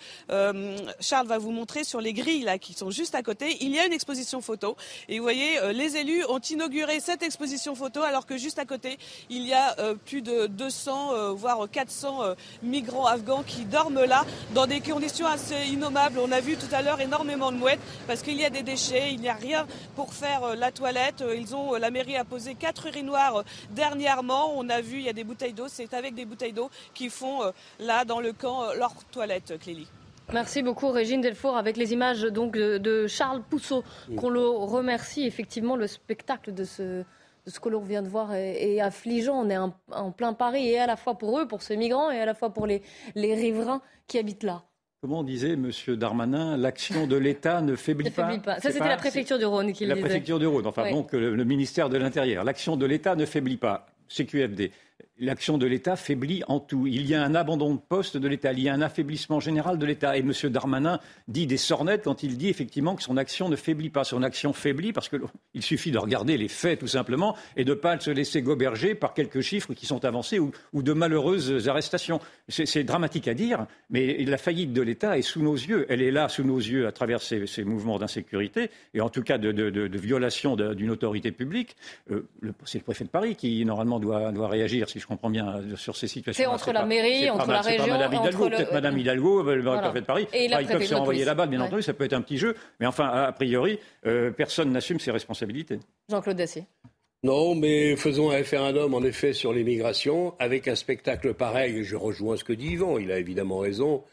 [1.00, 3.78] Charles va vous montrer sur les grilles là, qui sont juste à côté, il y
[3.78, 4.76] a une exposition photo.
[5.08, 8.98] Et vous voyez, les élus ont inauguré cette exposition photo, alors que juste à côté,
[9.30, 14.04] il y a euh, plus de 200, euh, voire 400 euh, migrants afghans qui dorment
[14.04, 16.18] là, dans des conditions assez innommables.
[16.18, 19.12] On a vu tout à l'heure énormément de mouettes, parce qu'il y a des déchets,
[19.12, 21.24] il n'y a rien pour faire euh, la toilette.
[21.36, 24.52] Ils ont, euh, la mairie a posé quatre urinoirs euh, dernièrement.
[24.56, 27.08] On a vu, il y a des bouteilles d'eau, c'est avec des bouteilles d'eau qui
[27.08, 29.88] font euh, là, dans le camp, euh, leur toilette, Clélie.
[30.30, 33.82] Merci beaucoup Régine Delfour avec les images donc de, de Charles Pousseau
[34.18, 37.02] qu'on le remercie effectivement le spectacle de ce
[37.48, 40.68] ce que l'on vient de voir est, est affligeant on est en, en plein Paris
[40.68, 42.82] et à la fois pour eux pour ces migrants et à la fois pour les,
[43.14, 44.62] les riverains qui habitent là.
[45.00, 45.70] Comment disait M.
[45.96, 48.40] Darmanin, l'action de l'État ne faiblit pas.
[48.60, 50.06] Ça, c'était la préfecture du Rhône qui le La disait.
[50.08, 50.90] préfecture du Rhône, enfin Oui.
[50.92, 52.42] donc le, le ministère de l'Intérieur.
[52.42, 53.86] L'action de l'État ne faiblit pas.
[54.08, 54.72] CQFD.
[55.18, 56.86] L'action de l'État faiblit en tout.
[56.86, 59.78] Il y a un abandon de poste de l'État, il y a un affaiblissement général
[59.78, 60.16] de l'État.
[60.16, 60.32] Et M.
[60.44, 64.04] Darmanin dit des sornettes quand il dit effectivement que son action ne faiblit pas.
[64.04, 65.20] Son action faiblit parce qu'il
[65.62, 69.14] suffit de regarder les faits tout simplement et de ne pas se laisser goberger par
[69.14, 72.20] quelques chiffres qui sont avancés ou, de malheureuses arrestations.
[72.48, 75.86] C'est dramatique à dire, mais la faillite de l'État est sous nos yeux.
[75.88, 79.38] Elle est là sous nos yeux à travers ces, mouvements d'insécurité et en tout cas
[79.38, 81.76] de, violation d'une autorité publique.
[82.10, 82.28] Euh,
[82.64, 85.76] c'est le préfet de Paris qui normalement doit, doit réagir, si je comprends bien, euh,
[85.76, 86.44] sur ces situations.
[86.44, 90.06] C'est entre la mairie, entre la région, Madame Hidalgo, peut-être Madame Hidalgo, le préfet de
[90.06, 90.28] Paris.
[90.32, 92.54] Et ils peuvent se renvoyer la balle, bien entendu, ça peut être un petit jeu,
[92.78, 95.80] mais enfin, a priori, euh, personne n'assume ses responsabilités.
[96.08, 96.64] Jean-Claude Dacier.
[97.24, 101.82] Non, mais faisons un référendum en effet sur l'immigration avec un spectacle pareil.
[101.82, 104.04] Je rejoins ce que dit Yvan, il a évidemment raison.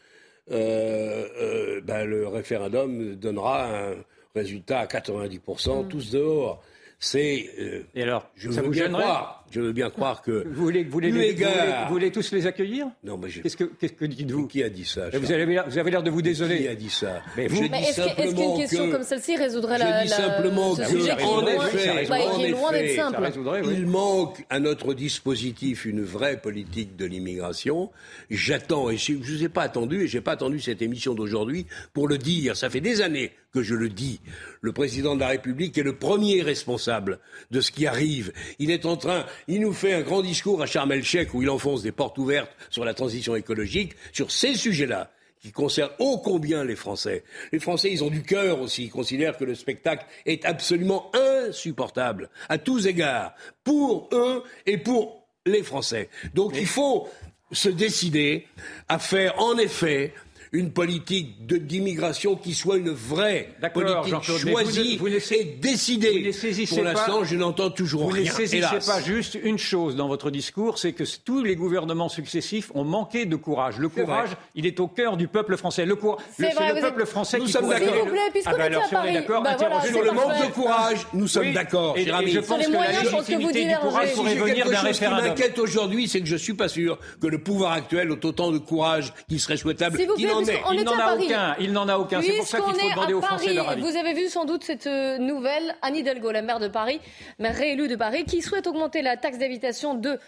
[0.50, 3.94] Euh, ben, le référendum donnera un
[4.34, 5.88] résultat à 90%, mm.
[5.88, 6.64] tous dehors
[6.98, 7.50] c'est.
[7.58, 9.44] Euh, Et alors, je veux bien croire.
[9.50, 10.44] Je veux bien croire que.
[10.46, 12.86] Vous voulez, vous voulez, vous voulez, tous les accueillir?
[13.04, 14.46] Non, mais qu'est-ce que, qu'est-ce que dites-vous?
[14.46, 16.58] Qui a dit ça vous avez, vous avez l'air de vous désoler.
[16.58, 17.22] Qui a dit ça?
[17.36, 17.68] Mais, vous...
[17.70, 21.46] mais est-ce, est-ce qu'une question comme celle-ci résoudrait la, je dis simplement que, sujet en
[21.46, 23.30] effet, bah, en loin d'être simple.
[23.72, 27.90] il manque à notre dispositif une vraie politique de l'immigration.
[28.30, 31.66] J'attends et je ne vous ai pas attendu et j'ai pas attendu cette émission d'aujourd'hui
[31.92, 32.56] pour le dire.
[32.56, 34.20] Ça fait des années que je le dis.
[34.60, 38.32] Le président de la République est le premier responsable de ce qui arrive.
[38.58, 41.50] Il est en train, il nous fait un grand discours à Sharm el-Sheikh où il
[41.50, 46.64] enfonce des portes ouvertes sur la transition écologique, sur ces sujets-là qui concernent ô combien
[46.64, 47.22] les Français.
[47.52, 48.84] Les Français, ils ont du cœur aussi.
[48.84, 55.28] Ils considèrent que le spectacle est absolument insupportable à tous égards, pour eux et pour
[55.44, 56.08] les Français.
[56.34, 57.08] Donc il faut
[57.52, 58.46] se décider
[58.88, 60.12] à faire en effet
[60.52, 66.32] une politique d'immigration qui soit une vraie politique choisie vous et décidée.
[66.68, 68.30] Pour l'instant, je n'entends toujours rien.
[68.30, 72.08] Vous ne saisissez pas juste une chose dans votre discours, c'est que tous les gouvernements
[72.08, 73.78] successifs ont manqué de courage.
[73.78, 75.84] Le courage, il est au cœur du peuple français.
[75.86, 75.96] Le,
[76.36, 78.06] c'est le, peuple français nous qui sommes d'accord.
[78.44, 81.52] Ah ben alors, si on est d'accord, bah sur le manque de courage, nous sommes
[81.52, 85.18] d'accord, et, je pense que la légitimité du courage pourrait venir d'un référendum.
[85.18, 88.08] Ce qui m'inquiète aujourd'hui, c'est que je ne suis pas sûr que le pouvoir actuel
[88.08, 89.98] ait autant de courage qu'il serait souhaitable
[90.42, 91.56] Il n'en a aucun.
[91.58, 92.22] Il n'en a aucun.
[92.22, 93.82] C'est pour ça qu'il faut demander aux Français leur avis.
[93.82, 97.00] Vous avez vu sans doute cette euh, nouvelle, Anne Hidalgo, la maire de Paris,
[97.38, 100.18] maire réélue de Paris, qui souhaite augmenter la taxe d'habitation de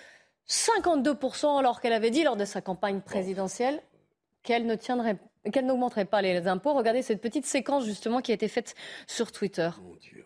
[0.49, 3.83] 52% alors qu'elle avait dit lors de sa campagne présidentielle
[4.42, 5.16] qu'elle ne tiendrait
[5.53, 6.75] qu'elle n'augmenterait pas les impôts.
[6.75, 8.75] Regardez cette petite séquence justement qui a été faite
[9.07, 9.71] sur Twitter.
[9.83, 10.17] Mon Dieu.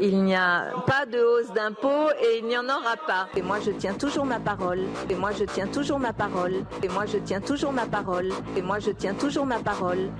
[0.00, 3.28] Il n'y a pas de hausse d'impôts et il n'y en aura pas.
[3.36, 4.80] Et moi, je tiens toujours ma parole.
[5.08, 6.64] Et moi, je tiens toujours ma parole.
[6.82, 8.32] Et moi, je tiens toujours ma parole.
[8.56, 10.10] Et moi, je tiens toujours ma parole.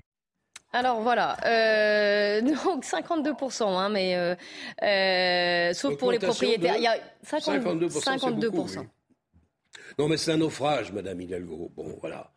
[0.73, 4.35] Alors voilà, euh, donc 52%, hein, mais euh,
[4.83, 6.77] euh, sauf pour les propriétaires.
[6.77, 8.03] Il y a 52%.
[8.03, 8.87] 52%.
[9.99, 11.71] Non, mais c'est un naufrage, Madame Hidalgo.
[11.77, 12.34] Bon, voilà.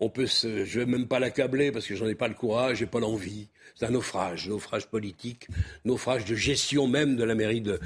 [0.00, 2.78] On peut se, je vais même pas l'accabler parce que j'en ai pas le courage,
[2.78, 3.48] j'ai pas l'envie.
[3.74, 5.48] C'est un naufrage, naufrage politique,
[5.84, 7.80] naufrage de gestion même de la mairie de,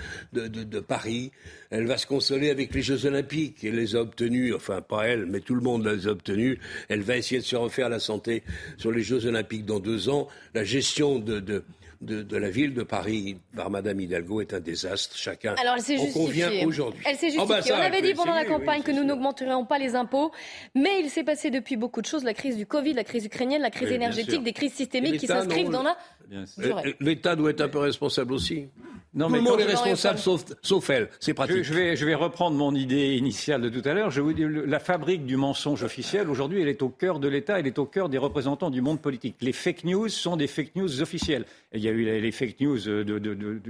[0.81, 1.31] Paris.
[1.71, 3.65] Elle va se consoler avec les Jeux Olympiques.
[3.65, 6.59] Elle les a obtenus, enfin pas elle, mais tout le monde les a obtenus.
[6.89, 8.43] Elle va essayer de se refaire la santé
[8.77, 10.29] sur les Jeux Olympiques dans deux ans.
[10.55, 11.65] La gestion de,
[12.01, 15.17] la ville de Paris par Madame Hidalgo est un désastre.
[15.17, 17.03] Chacun Alors, elle en convient aujourd'hui.
[17.07, 17.81] Elle s'est ah bah justifiée.
[17.81, 20.31] On avait dit pendant la campagne que nous n'augmenterions pas les impôts,
[20.75, 23.63] mais il s'est passé depuis beaucoup de choses la crise du Covid, la crise ukrainienne,
[23.63, 25.97] la crise énergétique, des crises systémiques qui s'inscrivent dans la.
[27.01, 28.69] L'État doit être un peu responsable aussi.
[29.15, 31.09] Non, mais Tout le monde est responsable sauf, elle.
[31.19, 31.63] C'est pratique.
[31.63, 34.11] Je, vais, je vais reprendre mon idée initiale de tout à l'heure.
[34.11, 37.59] Je vous dis, la fabrique du mensonge officiel, aujourd'hui, elle est au cœur de l'État,
[37.59, 39.37] elle est au cœur des représentants du monde politique.
[39.41, 41.47] Les fake news sont des fake news officielles.
[41.73, 43.61] il y a eu les fake news de, de, de,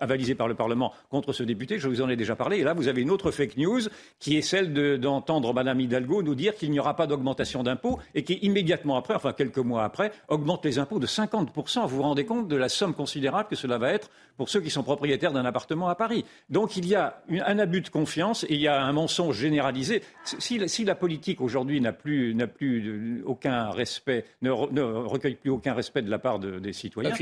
[0.00, 1.78] avalisé par le Parlement contre ce député.
[1.78, 2.58] Je vous en ai déjà parlé.
[2.58, 3.80] Et là, vous avez une autre fake news
[4.18, 8.24] qui est celle d'entendre Mme Hidalgo nous dire qu'il n'y aura pas d'augmentation d'impôts et
[8.24, 11.86] qui, immédiatement après, enfin quelques mois après, augmente les impôts de 50%.
[11.86, 14.70] Vous vous rendez compte de la somme considérable que cela va être pour ceux qui
[14.70, 16.24] sont propriétaires d'un appartement à Paris.
[16.48, 20.02] Donc il y a un abus de confiance et il y a un mensonge généralisé.
[20.24, 26.10] Si, la politique aujourd'hui n'a plus, plus aucun respect, ne, recueille plus aucun respect de
[26.10, 27.12] la part des citoyens,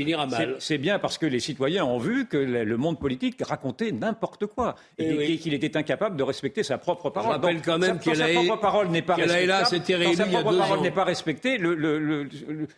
[0.59, 2.37] c'est bien parce que les citoyens ont vu que
[2.69, 7.31] le monde politique racontait n'importe quoi et, qu'il était incapable de respecter sa propre parole.
[7.31, 10.15] Je rappelle quand même que sa propre parole n'est pas respectée.
[10.15, 12.29] sa propre parole n'est pas respectée, le,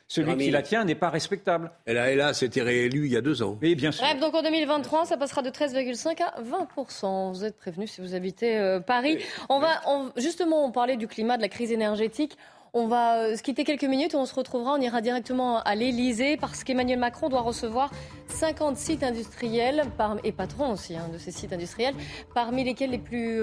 [0.07, 1.71] celui qui la tient n'est pas respectable.
[1.85, 3.57] Elle a, hélas, été réélue il y a deux ans.
[3.61, 4.05] Et bien sûr.
[4.05, 8.15] Bref, donc en 2023, ça passera de 13,5 à 20 Vous êtes prévenus si vous
[8.15, 9.17] habitez euh, Paris.
[9.49, 9.81] On va,
[10.17, 12.37] justement, on parlait du climat, de la crise énergétique.
[12.73, 16.63] On va se quitter quelques minutes, on se retrouvera, on ira directement à l'Elysée parce
[16.63, 17.91] qu'Emmanuel Macron doit recevoir
[18.29, 19.83] 50 sites industriels
[20.23, 21.95] et patrons aussi hein, de ces sites industriels,
[22.33, 23.41] parmi lesquels les plus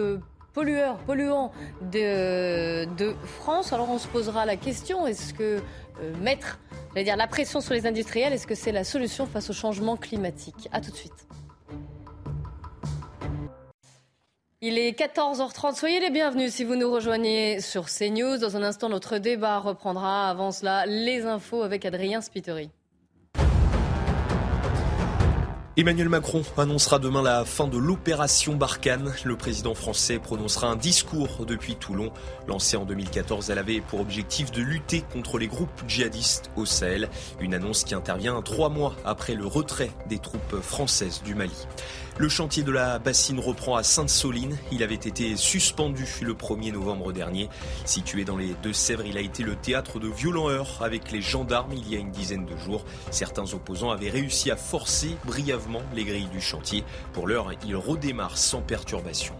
[0.54, 1.52] pollueurs, polluants
[1.92, 2.86] de,
[3.40, 3.74] France.
[3.74, 5.60] Alors on se posera la question, est-ce que
[6.22, 6.58] mettre
[6.96, 10.70] dire, la pression sur les industriels, est-ce que c'est la solution face au changement climatique?
[10.72, 11.28] A tout de suite.
[14.60, 15.76] Il est 14h30.
[15.76, 18.38] Soyez les bienvenus si vous nous rejoignez sur CNews.
[18.38, 20.28] Dans un instant, notre débat reprendra.
[20.28, 22.68] Avant cela, les infos avec Adrien Spiteri.
[25.78, 29.14] Emmanuel Macron annoncera demain la fin de l'opération Barkhane.
[29.22, 32.10] Le président français prononcera un discours depuis Toulon.
[32.48, 37.08] Lancé en 2014, elle avait pour objectif de lutter contre les groupes djihadistes au Sahel.
[37.38, 41.68] Une annonce qui intervient trois mois après le retrait des troupes françaises du Mali.
[42.20, 44.58] Le chantier de la bassine reprend à Sainte-Soline.
[44.72, 47.48] Il avait été suspendu le 1er novembre dernier.
[47.84, 51.72] Situé dans les Deux-Sèvres, il a été le théâtre de violents heurts avec les gendarmes
[51.72, 52.84] il y a une dizaine de jours.
[53.12, 56.84] Certains opposants avaient réussi à forcer brièvement les grilles du chantier.
[57.12, 59.34] Pour l'heure, il redémarre sans perturbation.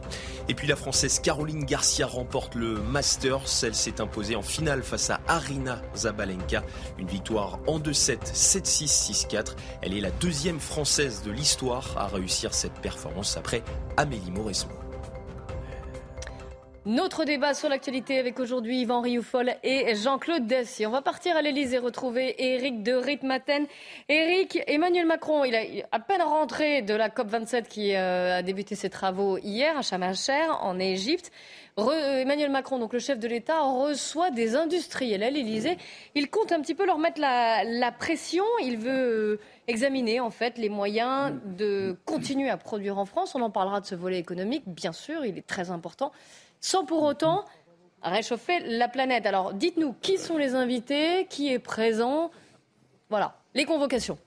[0.49, 3.45] Et puis la Française Caroline Garcia remporte le Masters.
[3.63, 6.63] Elle s'est imposée en finale face à Arina Zabalenka.
[6.99, 9.57] Une victoire en 2-7, 7-6, 6-4.
[9.83, 13.63] Elle est la deuxième Française de l'histoire à réussir cette performance après
[13.97, 14.88] Amélie Mauresmo.
[16.87, 20.87] Notre débat sur l'actualité avec aujourd'hui Yvan Rioufol et Jean-Claude Dessy.
[20.87, 23.67] On va partir à l'Elysée retrouver Éric de Ritmaten.
[24.09, 28.77] Éric, Emmanuel Macron, il a à peine rentré de la COP27 qui euh, a débuté
[28.77, 30.05] ses travaux hier à Sharm
[30.63, 31.33] en Égypte.
[31.77, 35.79] Emmanuel Macron, donc le chef de l'État, reçoit des industriels à l'Elysée.
[36.17, 38.45] Il compte un petit peu leur mettre la, pression.
[38.63, 43.35] Il veut euh, examiner en fait les moyens de continuer à produire en France.
[43.37, 46.13] On en parlera de ce volet économique, bien sûr, il est très important
[46.61, 47.45] sans pour autant
[48.03, 49.27] réchauffer la planète.
[49.27, 52.31] Alors dites-nous qui sont les invités, qui est présent?
[53.11, 54.19] Voilà, les convocations.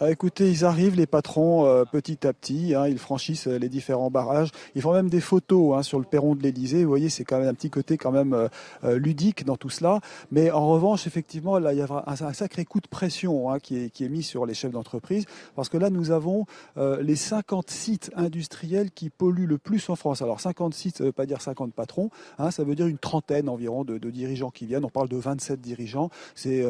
[0.00, 2.74] Ah, écoutez, ils arrivent, les patrons, euh, petit à petit.
[2.74, 4.48] Hein, ils franchissent euh, les différents barrages.
[4.74, 6.82] Ils font même des photos hein, sur le perron de l'Elysée.
[6.82, 10.00] Vous voyez, c'est quand même un petit côté quand même euh, ludique dans tout cela.
[10.32, 13.84] Mais en revanche, effectivement, là, il y a un, sacré coup de pression hein, qui,
[13.84, 15.26] est, qui, est, mis sur les chefs d'entreprise.
[15.54, 20.22] Parce que là, nous avons les 50 sites industriels qui polluent le plus en France.
[20.22, 22.10] Alors, 50 sites, ça veut pas dire 50 patrons.
[22.50, 24.84] ça veut dire une trentaine environ de, de, dirigeants qui viennent.
[24.84, 26.10] On parle de 27 dirigeants.
[26.34, 26.66] C'est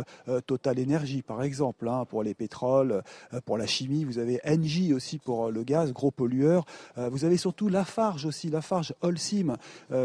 [0.47, 3.03] Total Energy, par exemple, pour les pétroles.
[3.33, 6.65] Euh, pour la chimie, vous avez Engie aussi pour euh, le gaz, gros pollueur.
[6.99, 9.57] Euh, vous avez surtout Lafarge aussi, Lafarge Holcim,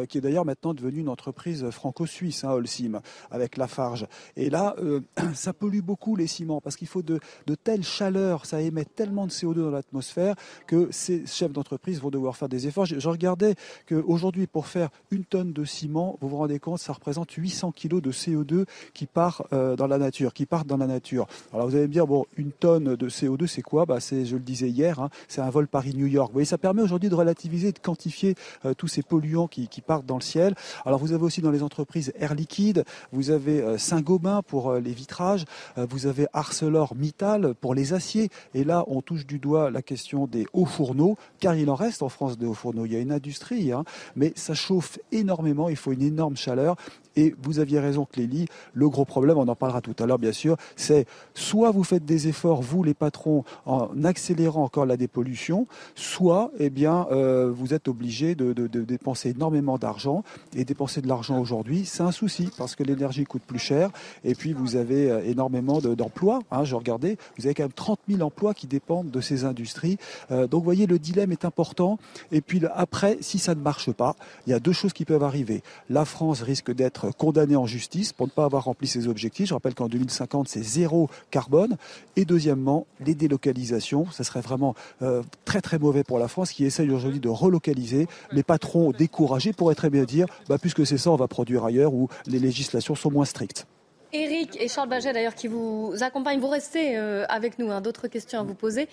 [0.07, 3.01] qui est d'ailleurs maintenant devenue une entreprise franco-suisse, hein, Holcim,
[3.31, 4.07] avec Lafarge.
[4.35, 4.75] Et là,
[5.33, 9.25] ça pollue beaucoup les ciments parce qu'il faut de, de telles chaleurs, ça émet tellement
[9.25, 10.35] de CO2 dans l'atmosphère
[10.67, 12.85] que ces chefs d'entreprise vont devoir faire des efforts.
[12.85, 13.55] Je, regardais
[13.87, 18.01] qu'aujourd'hui, pour faire une tonne de ciment, vous vous rendez compte, ça représente 800 kg
[18.01, 21.27] de CO2 qui part dans la nature, qui partent dans la nature.
[21.53, 24.35] Alors vous allez me dire, bon, une tonne de CO2, c'est quoi bah, C'est, je
[24.35, 26.29] le disais hier, hein, c'est un vol Paris-New York.
[26.29, 28.35] Vous voyez, ça permet aujourd'hui de relativiser, de quantifier
[28.65, 30.55] euh, tous ces polluants qui, partent dans le ciel.
[30.85, 32.83] Alors vous avez aussi dans les entreprises Air Liquide,
[33.13, 35.45] vous avez euh, Saint-Gobain pour euh, les vitrages,
[35.77, 38.29] vous avez ArcelorMittal pour les aciers.
[38.53, 42.03] Et là, on touche du doigt la question des hauts fourneaux, car il en reste
[42.03, 42.85] en France des hauts fourneaux.
[42.85, 43.85] Il y a une industrie, hein,
[44.17, 46.75] mais ça chauffe énormément, il faut une énorme chaleur.
[47.19, 50.31] Et vous aviez raison, Clélie, le gros problème, on en parlera tout à l'heure bien
[50.31, 55.67] sûr, c'est soit vous faites des efforts, vous les patrons, en accélérant encore la dépollution,
[55.95, 60.23] soit eh bien, euh, vous êtes obligé de, dépenser énormément d'argent.
[60.55, 63.89] Et dépenser de l'argent aujourd'hui, c'est un souci, parce que l'énergie coûte plus cher,
[64.23, 66.39] et puis vous avez euh, énormément d'emplois.
[66.51, 69.97] Hein, je regardais, vous avez quand même 30 000 emplois qui dépendent de ces industries.
[70.31, 71.99] Euh, donc vous voyez, le dilemme est important.
[72.31, 74.15] Et puis après, si ça ne marche pas,
[74.47, 75.63] il y a deux choses qui peuvent arriver.
[75.89, 79.47] La France risque d'être condamné en justice pour ne pas avoir rempli ses objectifs.
[79.49, 81.77] Je rappelle qu'en 2050, c'est zéro carbone.
[82.15, 84.07] Et deuxièmement, les délocalisations.
[84.11, 88.07] Ça serait vraiment euh, très très mauvais pour la France qui essaye aujourd'hui de relocaliser.
[88.31, 91.93] Les patrons découragés pourraient très bien dire, bah, puisque c'est ça, on va produire ailleurs
[91.93, 93.65] où les législations sont moins strictes.
[94.11, 97.71] Éric et Charles Baget, d'ailleurs, qui vous accompagnent, vous restez euh, avec nous.
[97.71, 98.87] Hein, D'autres questions à vous poser.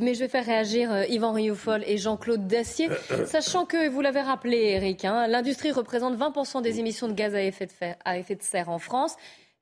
[0.00, 2.88] Mais je vais faire réagir euh, Yvan Rioufol et Jean-Claude Dacier.
[3.26, 7.42] Sachant que, vous l'avez rappelé, Éric, hein, l'industrie représente 20% des émissions de gaz à
[7.42, 7.72] effet de,
[8.04, 9.16] à effet de serre en France.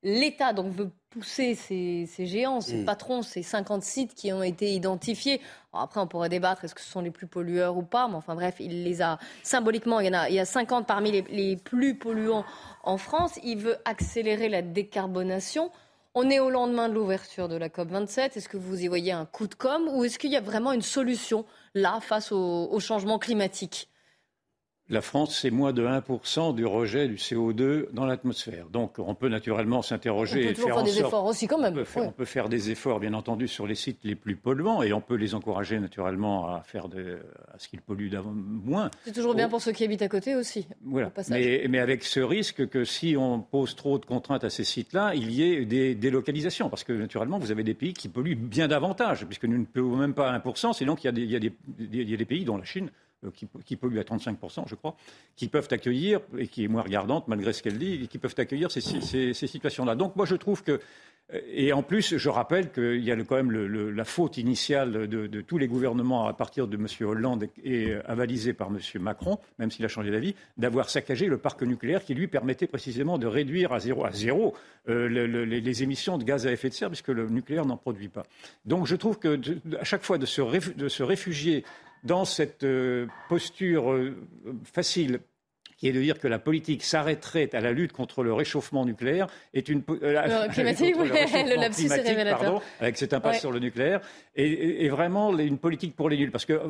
[0.04, 2.84] L'État donc veut pousser ces, géants, ces mm.
[2.84, 5.40] patrons, ces 50 sites qui ont été identifiés.
[5.72, 8.34] après, on pourrait débattre est-ce que ce sont les plus pollueurs ou pas, mais enfin
[8.34, 10.00] bref, il les a symboliquement.
[10.00, 12.44] Il y en a, il y a 50 parmi les, les plus polluants
[12.82, 13.38] en France.
[13.42, 15.70] Il veut accélérer la décarbonation.
[16.16, 18.36] On est au lendemain de l'ouverture de la COP27.
[18.36, 20.70] Est-ce que vous y voyez un coup de com' ou est-ce qu'il y a vraiment
[20.70, 23.88] une solution là face au, changement climatique?
[24.90, 28.66] La France, c'est moins de 1% du rejet du CO2 dans l'atmosphère.
[28.68, 31.72] Donc on peut naturellement s'interroger et faire, des efforts aussi quand même.
[31.96, 35.00] On peut, faire, des efforts, bien entendu, sur les sites les plus polluants et on
[35.00, 38.90] peut les encourager naturellement à faire à ce qu'ils polluent moins.
[39.06, 40.66] C'est toujours bien pour ceux qui habitent à côté aussi.
[40.84, 41.10] Voilà.
[41.30, 45.14] Mais, mais, avec ce risque que si on pose trop de contraintes à ces sites-là,
[45.14, 46.68] il y ait des délocalisations.
[46.68, 49.96] Parce que naturellement, vous avez des pays qui polluent bien davantage, puisque nous ne pouvons
[49.96, 50.74] même pas 1%.
[50.74, 51.36] C'est donc qu'il y, y,
[52.14, 52.90] a des pays, dont la Chine,
[53.30, 54.96] qui, qui polluent à 35%, je crois,
[55.36, 58.34] qui peuvent accueillir, et qui est moins regardante malgré ce qu'elle dit, et qui peuvent
[58.36, 58.80] accueillir ces,
[59.34, 59.94] situations-là.
[59.94, 60.80] Donc moi je trouve que
[61.32, 65.40] euh, et en plus, je rappelle qu'il y a quand même la faute initiale de,
[65.40, 66.86] tous les gouvernements à partir de M.
[67.00, 68.78] Hollande et euh, avalisée par M.
[69.00, 73.16] Macron, même s'il a changé d'avis, d'avoir saccagé le parc nucléaire qui lui permettait précisément
[73.16, 74.54] de réduire à zéro, à zéro
[74.86, 78.24] les, émissions de gaz à effet de serre, puisque le nucléaire n'en produit pas.
[78.66, 79.40] Donc je trouve que
[79.80, 81.64] à chaque fois de se réfugier
[82.04, 84.16] dans cette euh, posture euh,
[84.64, 85.20] facile
[85.76, 89.26] qui est de dire que la politique s'arrêterait à la lutte contre le réchauffement nucléaire
[89.54, 94.00] est une euh, climatique, le, lapsus pardon, avec cette impasse sur le nucléaire,
[94.36, 96.30] est, vraiment une politique pour les nuls.
[96.30, 96.60] Parce que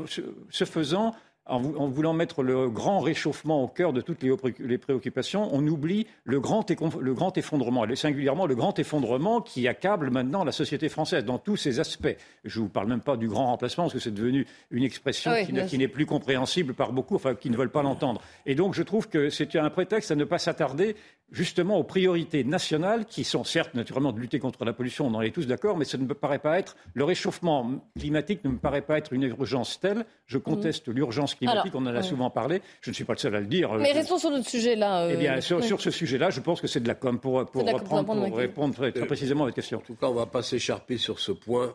[0.51, 1.15] ce faisant,
[1.47, 6.41] en, voulant mettre le grand réchauffement au cœur de toutes les, préoccupations, on oublie le
[6.41, 11.57] grand, effondrement, et singulièrement le grand effondrement qui accable maintenant la société française dans tous
[11.57, 12.17] ses aspects.
[12.45, 15.33] Je ne vous parle même pas du grand remplacement, parce que c'est devenu une expression
[15.45, 18.23] qui, n'est plus compréhensible par beaucoup, enfin qui ne veulent pas l'entendre.
[18.47, 20.97] Et donc je trouve que c'est un prétexte à ne pas s'attarder
[21.31, 25.21] justement aux priorités nationales qui sont certes naturellement de lutter contre la pollution, on en
[25.21, 28.59] est tous d'accord, mais ça ne me paraît pas être le réchauffement climatique ne me
[28.59, 30.07] paraît pas être une urgence telle.
[30.27, 32.63] Je conteste l'urgence climatique, on en a souvent parlé.
[32.81, 33.73] Je ne suis pas le seul à le dire.
[33.75, 35.09] Mais restons sur notre sujet là.
[35.11, 38.75] Eh bien, sur, ce sujet-là, je pense que c'est de la com pour, pour, répondre
[38.75, 39.79] très, euh, précisément à votre question.
[39.79, 41.75] En tout cas, on ne va pas s'écharper sur ce point.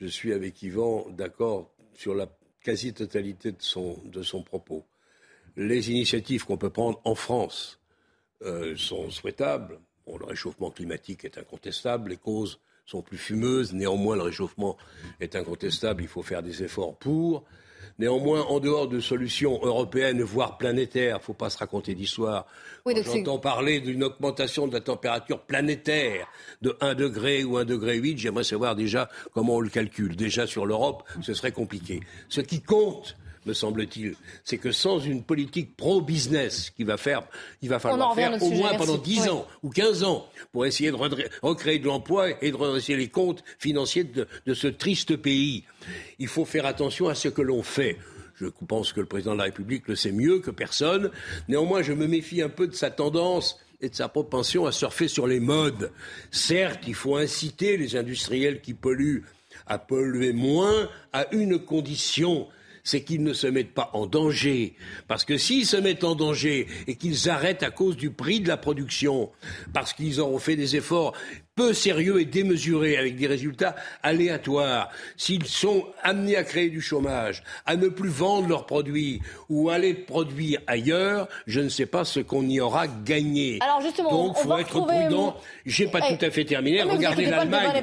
[0.00, 2.26] Je suis avec Yvan d'accord sur la
[2.62, 4.86] quasi-totalité de son, de son propos.
[5.56, 7.79] Les initiatives qu'on peut prendre en France
[8.42, 9.78] euh, sont souhaitables.
[10.06, 14.76] le réchauffement climatique est incontestable, les causes sont plus fumeuses, néanmoins le réchauffement
[15.20, 17.44] est incontestable, il faut faire des efforts pour.
[17.98, 22.46] Néanmoins, en dehors de solutions européennes, voire planétaires, il ne faut pas se raconter d'histoire.
[22.86, 26.26] J'entends parler d'une augmentation de la température planétaire
[26.62, 28.16] de 1 degré ou 1 degré 8.
[28.16, 30.16] J'aimerais savoir déjà comment on le calcule.
[30.16, 32.00] Déjà sur l'Europe, ce serait compliqué.
[32.30, 37.22] Ce qui compte, me semble-t-il, c'est que sans une politique pro-business qui va faire,
[37.62, 40.96] il va falloir faire au moins pendant 10 ans ou 15 ans pour essayer de
[41.42, 45.64] recréer de l'emploi et de redresser les comptes financiers de, de ce triste pays.
[46.18, 47.96] Il faut faire attention à ce que l'on fait.
[48.40, 51.10] Je pense que le président de la République le sait mieux que personne.
[51.48, 55.08] Néanmoins, je me méfie un peu de sa tendance et de sa propension à surfer
[55.08, 55.90] sur les modes.
[56.30, 59.24] Certes, il faut inciter les industriels qui polluent
[59.66, 62.48] à polluer moins à une condition,
[62.84, 64.74] c'est qu'ils ne se mettent pas en danger.
[65.08, 68.48] Parce que s'ils se mettent en danger et qu'ils arrêtent à cause du prix de
[68.48, 69.30] la production,
[69.72, 71.14] parce qu'ils auront fait des efforts
[71.56, 77.42] peu sérieux et démesurés avec des résultats aléatoires, s'ils sont amenés à créer du chômage,
[77.66, 82.04] à ne plus vendre leurs produits ou à les produire ailleurs, je ne sais pas
[82.04, 83.58] ce qu'on y aura gagné.
[83.60, 85.36] Alors justement, Donc il faut être prudent.
[85.66, 86.82] J'ai pas eh, tout à fait terminé.
[86.82, 87.82] Regardez l'Allemagne.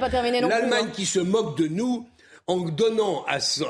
[0.49, 2.07] L'Allemagne qui se moque de nous
[2.47, 3.67] en donnant à son,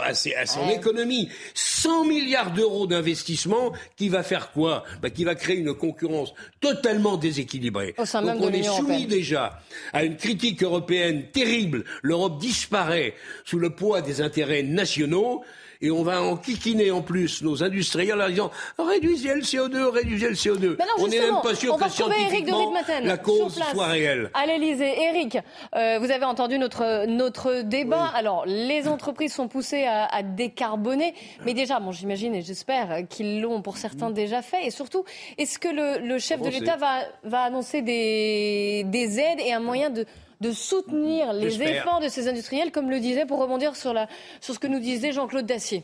[0.70, 4.84] économie 100 milliards d'euros d'investissement qui va faire quoi?
[5.02, 7.96] Bah, Qui va créer une concurrence totalement déséquilibrée.
[7.98, 9.60] Donc on est soumis déjà
[9.94, 11.86] à une critique européenne terrible.
[12.04, 15.44] L'Europe disparaît sous le poids des intérêts nationaux
[15.82, 20.36] et on va enquiquiner en plus nos industriels en disant réduisez le CO2, réduisez le
[20.36, 20.78] CO2.
[20.98, 24.32] on n'est même pas sûr que scientifiquement la cause soit réelle.
[24.34, 25.38] À l'Elysée, Eric,
[25.76, 28.12] euh, vous avez entendu notre notre débat.
[28.16, 31.14] Alors les entreprises sont poussées à, décarboner,
[31.46, 34.66] mais déjà, bon, j'imagine et j'espère qu'ils l'ont pour certains déjà fait.
[34.66, 35.06] Et surtout,
[35.38, 39.90] est-ce que le, chef de l'État va va annoncer des des aides et un moyen
[39.90, 40.06] de
[40.42, 44.08] de soutenir les efforts de ces industriels, comme le disait, pour rebondir sur, la,
[44.42, 45.84] sur ce que nous disait Jean-Claude Dacier?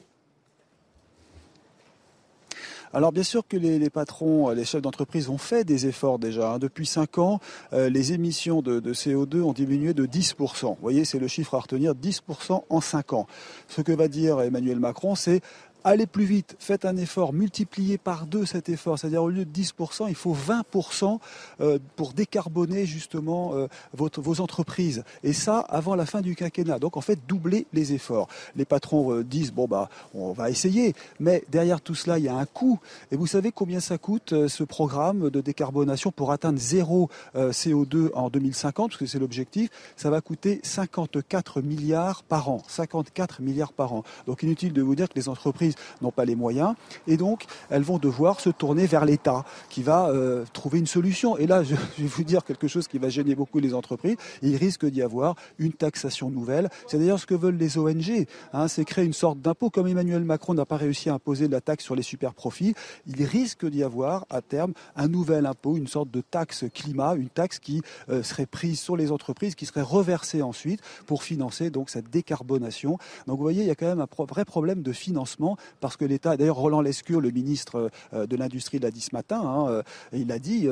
[2.95, 6.53] Alors bien sûr que les, patrons, les chefs d'entreprise ont fait des efforts déjà.
[6.53, 6.59] Hein.
[6.59, 7.39] Depuis 5 ans,
[7.73, 10.65] euh, les émissions de, de, CO2 ont diminué de 10%.
[10.65, 13.27] Vous voyez, c'est le chiffre à retenir, 10% en 5 ans.
[13.67, 15.41] Ce que va dire Emmanuel Macron, c'est
[15.83, 19.51] allez plus vite, faites un effort, multipliez par deux cet effort, c'est-à-dire au lieu de
[19.51, 21.19] 10%, il faut 20%
[21.61, 25.03] euh, pour décarboner justement euh, vos entreprises.
[25.23, 26.79] Et ça avant la fin du quinquennat.
[26.79, 28.27] Donc en fait, doubler les efforts.
[28.55, 32.29] Les patrons euh, disent, bon bah, on va essayer, mais derrière tout cela, il y
[32.29, 32.79] a un coût.
[33.11, 38.29] Et vous savez combien ça coûte ce programme de décarbonation pour atteindre zéro CO2 en
[38.29, 42.61] 2050, parce que c'est l'objectif, ça va coûter 54 milliards par an.
[42.67, 44.03] 54 milliards par an.
[44.27, 46.75] Donc inutile de vous dire que les entreprises n'ont pas les moyens.
[47.07, 51.37] Et donc, elles vont devoir se tourner vers l'État qui va euh, trouver une solution.
[51.37, 54.17] Et là, je, vais vous dire quelque chose qui va gêner beaucoup les entreprises.
[54.41, 56.69] Il risque d'y avoir une taxation nouvelle.
[56.87, 58.25] C'est d'ailleurs ce que veulent les ONG.
[58.53, 59.69] Hein, c'est créer une sorte d'impôt.
[59.69, 62.73] Comme Emmanuel Macron n'a pas réussi à imposer la taxe sur les super profits,
[63.07, 67.29] il risque d'y avoir à terme un nouvel impôt, une sorte de taxe climat, une
[67.29, 71.89] taxe qui euh, serait prise sur les entreprises, qui serait reversée ensuite pour financer donc
[71.89, 72.97] cette décarbonation.
[73.27, 76.05] Donc vous voyez, il y a quand même un vrai problème de financement parce que
[76.05, 79.83] l'État, d'ailleurs Roland Lescure, le ministre euh, de l'Industrie, l'a dit ce matin, hein, euh,
[80.13, 80.67] il a dit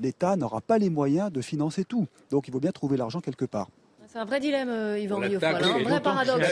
[0.00, 2.06] l'État n'aura pas les moyens de financer tout.
[2.30, 3.68] Donc il faut bien trouver l'argent quelque part.
[4.06, 6.50] C'est un vrai dilemme, Yvan Riofol, un vrai paradoxe.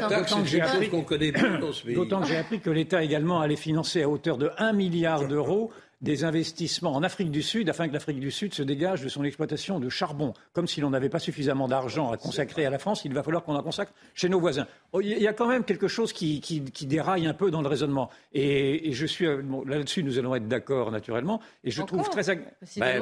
[1.94, 5.70] D'autant que j'ai appris que l'État également allait financer à hauteur de 1 milliard d'euros
[6.02, 9.24] des investissements en Afrique du Sud afin que l'Afrique du Sud se dégage de son
[9.24, 10.34] exploitation de charbon.
[10.52, 13.42] Comme si l'on n'avait pas suffisamment d'argent à consacrer à la France, il va falloir
[13.42, 14.66] qu'on en consacre chez nos voisins.
[14.92, 18.10] Oh, il y a quand même quelque chose qui, déraille un peu dans le raisonnement.
[18.34, 21.40] Et, je suis euh, là-dessus, nous allons être d'accord naturellement.
[21.64, 22.36] Et je trouve très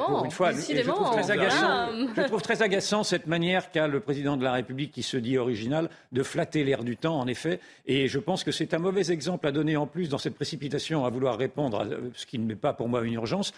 [0.05, 1.89] pour une fois, je trouve très agaçant.
[2.15, 5.37] Je trouve très agaçant cette manière qu'a le président de la République, qui se dit
[5.37, 7.59] original, de flatter l'air du temps, en effet.
[7.85, 11.05] Et je pense que c'est un mauvais exemple à donner en plus dans cette précipitation
[11.05, 13.53] à vouloir répondre à ce qui ne met pas pour moi une urgence.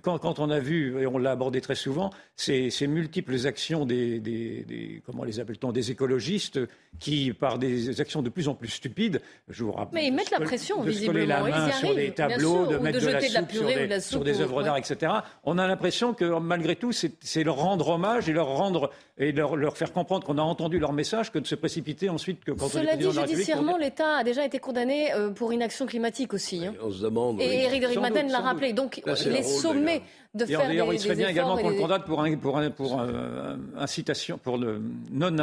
[0.00, 5.22] Quand, on a vu, et on l'a abordé très souvent, ces, multiples actions des, comment
[5.22, 6.58] les appelle-t-on, des écologistes
[6.98, 10.30] qui, par des actions de plus en plus stupides, je vous rappelle, mais ils mettent
[10.30, 14.24] la pression, de coller la main sur des tableaux, de mettre de, la soupe, sur,
[14.24, 15.12] des, œuvres d'art, etc.
[15.44, 19.56] On a l'impression que malgré tout, c'est leur rendre hommage et leur rendre et leur,
[19.56, 22.68] leur faire comprendre qu'on a entendu leur message que de se précipiter ensuite que quand
[22.68, 26.66] Cela on est dit, judiciairement, l'État a déjà été condamné euh, pour inaction climatique aussi.
[26.66, 26.74] Hein.
[26.82, 27.40] On se demande.
[27.40, 28.72] Et Eric de Rimaden l'a rappelé.
[28.72, 30.02] Donc les sommets
[30.34, 33.00] de faire D'ailleurs, il serait bien également qu'on le condamne pour, un, pour, un, pour
[33.00, 35.34] un, incitation, pour le non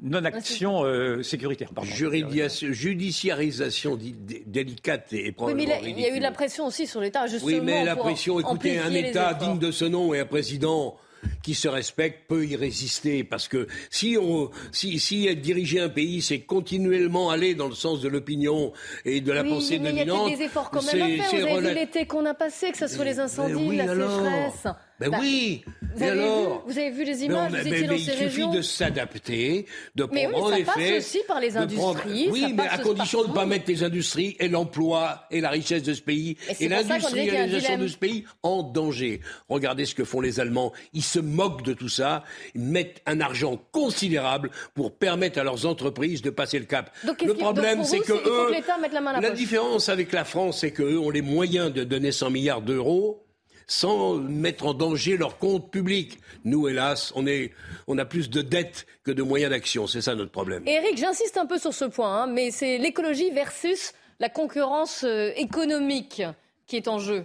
[0.00, 1.70] non-action euh, sécuritaire.
[1.74, 1.90] Pardon.
[1.90, 3.98] Judiciarisation
[4.46, 7.26] délicate et probablement oui, mais il, y a eu de la pression aussi sur l'État,
[7.26, 7.50] justement.
[7.50, 10.96] Oui, mais la pression, écoutez, un État digne de ce nom et un président
[11.42, 13.24] qui se respecte peut y résister.
[13.24, 18.00] Parce que si, on, si, si diriger un pays, c'est continuellement aller dans le sens
[18.00, 18.72] de l'opinion
[19.04, 20.28] et de la pensée dominante.
[20.28, 21.40] Il y a des efforts quand même à faire.
[21.40, 24.66] Vous avez vu l'été qu'on a passé, que ce soit les incendies, la sécheresse.
[25.00, 25.64] Ben bah, oui.
[25.94, 28.48] Vous avez, alors, vu, vous avez vu les images mais, vous mais, mais il suffit
[28.48, 30.94] de s'adapter, de prendre mais oui, ça effet.
[30.94, 32.28] passe aussi par les industries.
[32.30, 35.84] oui, mais à condition de ne pas mettre les industries et l'emploi et la richesse
[35.84, 39.20] de ce pays et, et l'industrialisation de ce pays en danger.
[39.48, 40.72] Regardez ce que font les Allemands.
[40.92, 42.24] Ils se moquent de tout ça.
[42.56, 46.90] Ils mettent un argent considérable pour permettre à leurs entreprises de passer le cap.
[47.04, 48.52] Donc, le problème, c'est que, eux,
[48.92, 52.62] la, la différence avec la France, c'est qu'eux ont les moyens de donner 100 milliards
[52.62, 53.24] d'euros
[53.68, 56.18] sans mettre en danger leur compte public.
[56.44, 57.52] Nous, hélas, on, est,
[57.96, 59.86] a plus de dettes que de moyens d'action.
[59.86, 60.66] C'est ça notre problème.
[60.66, 65.30] Eric, j'insiste un peu sur ce point, hein, mais c'est l'écologie versus la concurrence euh,
[65.36, 66.22] économique
[66.66, 67.24] qui est en jeu.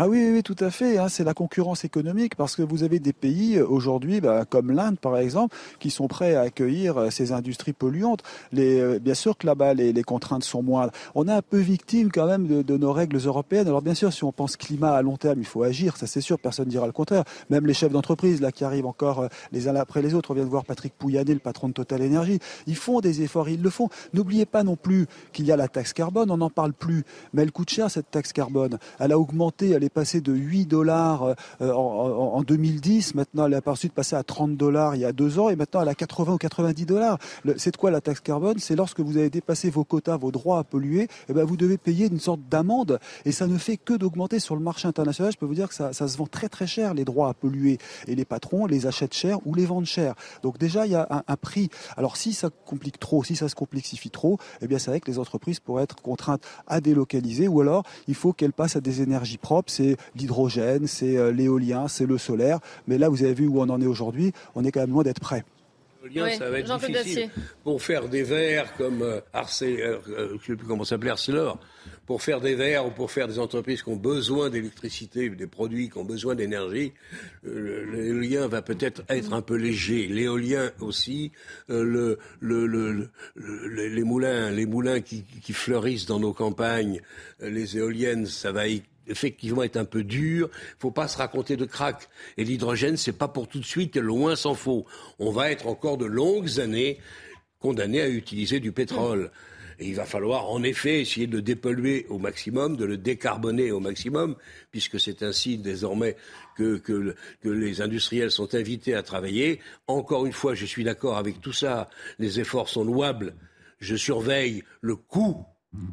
[0.00, 0.96] Ah oui, oui, tout à fait.
[0.96, 4.70] Hein, c'est la concurrence économique parce que vous avez des pays euh, aujourd'hui, bah, comme
[4.70, 8.22] l'Inde par exemple, qui sont prêts à accueillir euh, ces industries polluantes.
[8.52, 10.92] Les, euh, bien sûr que là-bas, les, les, contraintes sont moindres.
[11.16, 13.66] On est un peu victime quand même de, de, nos règles européennes.
[13.66, 15.96] Alors bien sûr, si on pense climat à long terme, il faut agir.
[15.96, 17.24] Ça c'est sûr, personne ne dira le contraire.
[17.50, 20.30] Même les chefs d'entreprise là qui arrivent encore les uns après les autres.
[20.30, 22.38] On vient de voir Patrick Pouyanné, le patron de Total Énergie.
[22.68, 23.88] Ils font des efforts, ils le font.
[24.14, 26.30] N'oubliez pas non plus qu'il y a la taxe carbone.
[26.30, 28.78] On n'en parle plus, mais elle coûte cher cette taxe carbone.
[29.00, 29.70] Elle a augmenté.
[29.70, 33.14] Elle est passée de 8 dollars euh, en, 2010.
[33.14, 35.82] Maintenant, elle est de passer à 30 dollars il y a deux ans et maintenant
[35.82, 37.18] elle a 80 ou 90 dollars.
[37.56, 38.58] C'est de quoi la taxe carbone?
[38.58, 41.78] C'est lorsque vous avez dépassé vos quotas, vos droits à polluer, eh ben vous devez
[41.78, 45.32] payer une sorte d'amende et ça ne fait que d'augmenter sur le marché international.
[45.32, 47.34] Je peux vous dire que ça, ça, se vend très très cher les droits à
[47.34, 50.14] polluer et les patrons les achètent cher ou les vendent cher.
[50.42, 51.68] Donc déjà il y a un, un prix.
[51.96, 55.10] Alors si ça complique trop, si ça se complexifie trop, eh bien c'est vrai que
[55.10, 59.02] les entreprises pourraient être contraintes à délocaliser ou alors il faut qu'elles passent à des
[59.02, 59.67] énergies propres.
[59.68, 62.58] C'est l'hydrogène, c'est euh, l'éolien, c'est le solaire.
[62.86, 64.32] Mais là, vous avez vu où on en est aujourd'hui.
[64.54, 65.44] On est quand même loin d'être prêt.
[66.02, 67.28] L'éolien, ça va être difficile.
[67.64, 71.58] Pour faire des verres comme euh, Arcé, euh, je ne sais plus comment s'appelait Arcelor,
[72.06, 75.90] pour faire des verres ou pour faire des entreprises qui ont besoin d'électricité, des produits
[75.90, 76.92] qui ont besoin d'énergie,
[77.42, 80.06] l'éolien va peut-être être un peu léger.
[80.06, 81.32] L'éolien aussi,
[81.68, 87.02] le, le, les moulins, les moulins qui, qui, fleurissent dans nos campagnes,
[87.40, 88.68] les éoliennes, ça va
[89.08, 90.50] effectivement est un peu dur.
[90.52, 92.08] Il faut pas se raconter de crack.
[92.36, 94.86] Et l'hydrogène, c'est pas pour tout de suite, loin s'en faut.
[95.18, 96.98] On va être encore de longues années
[97.58, 99.30] condamnés à utiliser du pétrole.
[99.80, 103.78] Et il va falloir en effet essayer de dépolluer au maximum, de le décarboner au
[103.78, 104.34] maximum,
[104.72, 106.16] puisque c'est ainsi désormais
[106.56, 109.60] que, que, que, les industriels sont invités à travailler.
[109.86, 111.88] Encore une fois, je suis d'accord avec tout ça,
[112.18, 113.34] les efforts sont louables
[113.78, 115.46] Je surveille le coût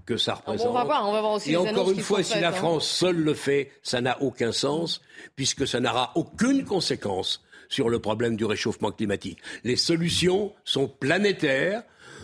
[0.05, 0.67] que ça représente.
[0.67, 2.49] On va voir, on va voir aussi Et les encore une fois, si faites, la
[2.49, 2.53] hein.
[2.53, 5.01] France seule le fait, ça n'a aucun sens,
[5.35, 9.39] puisque ça n'aura aucune conséquence sur le problème du réchauffement climatique.
[9.63, 11.83] Les solutions sont planétaires,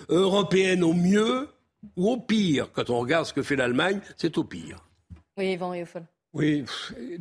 [0.09, 1.49] européennes au mieux
[1.97, 2.71] ou au pire.
[2.73, 4.85] Quand on regarde ce que fait l'Allemagne, c'est au pire.
[5.37, 6.03] Oui, Yvan Rioufol.
[6.33, 6.63] Oui,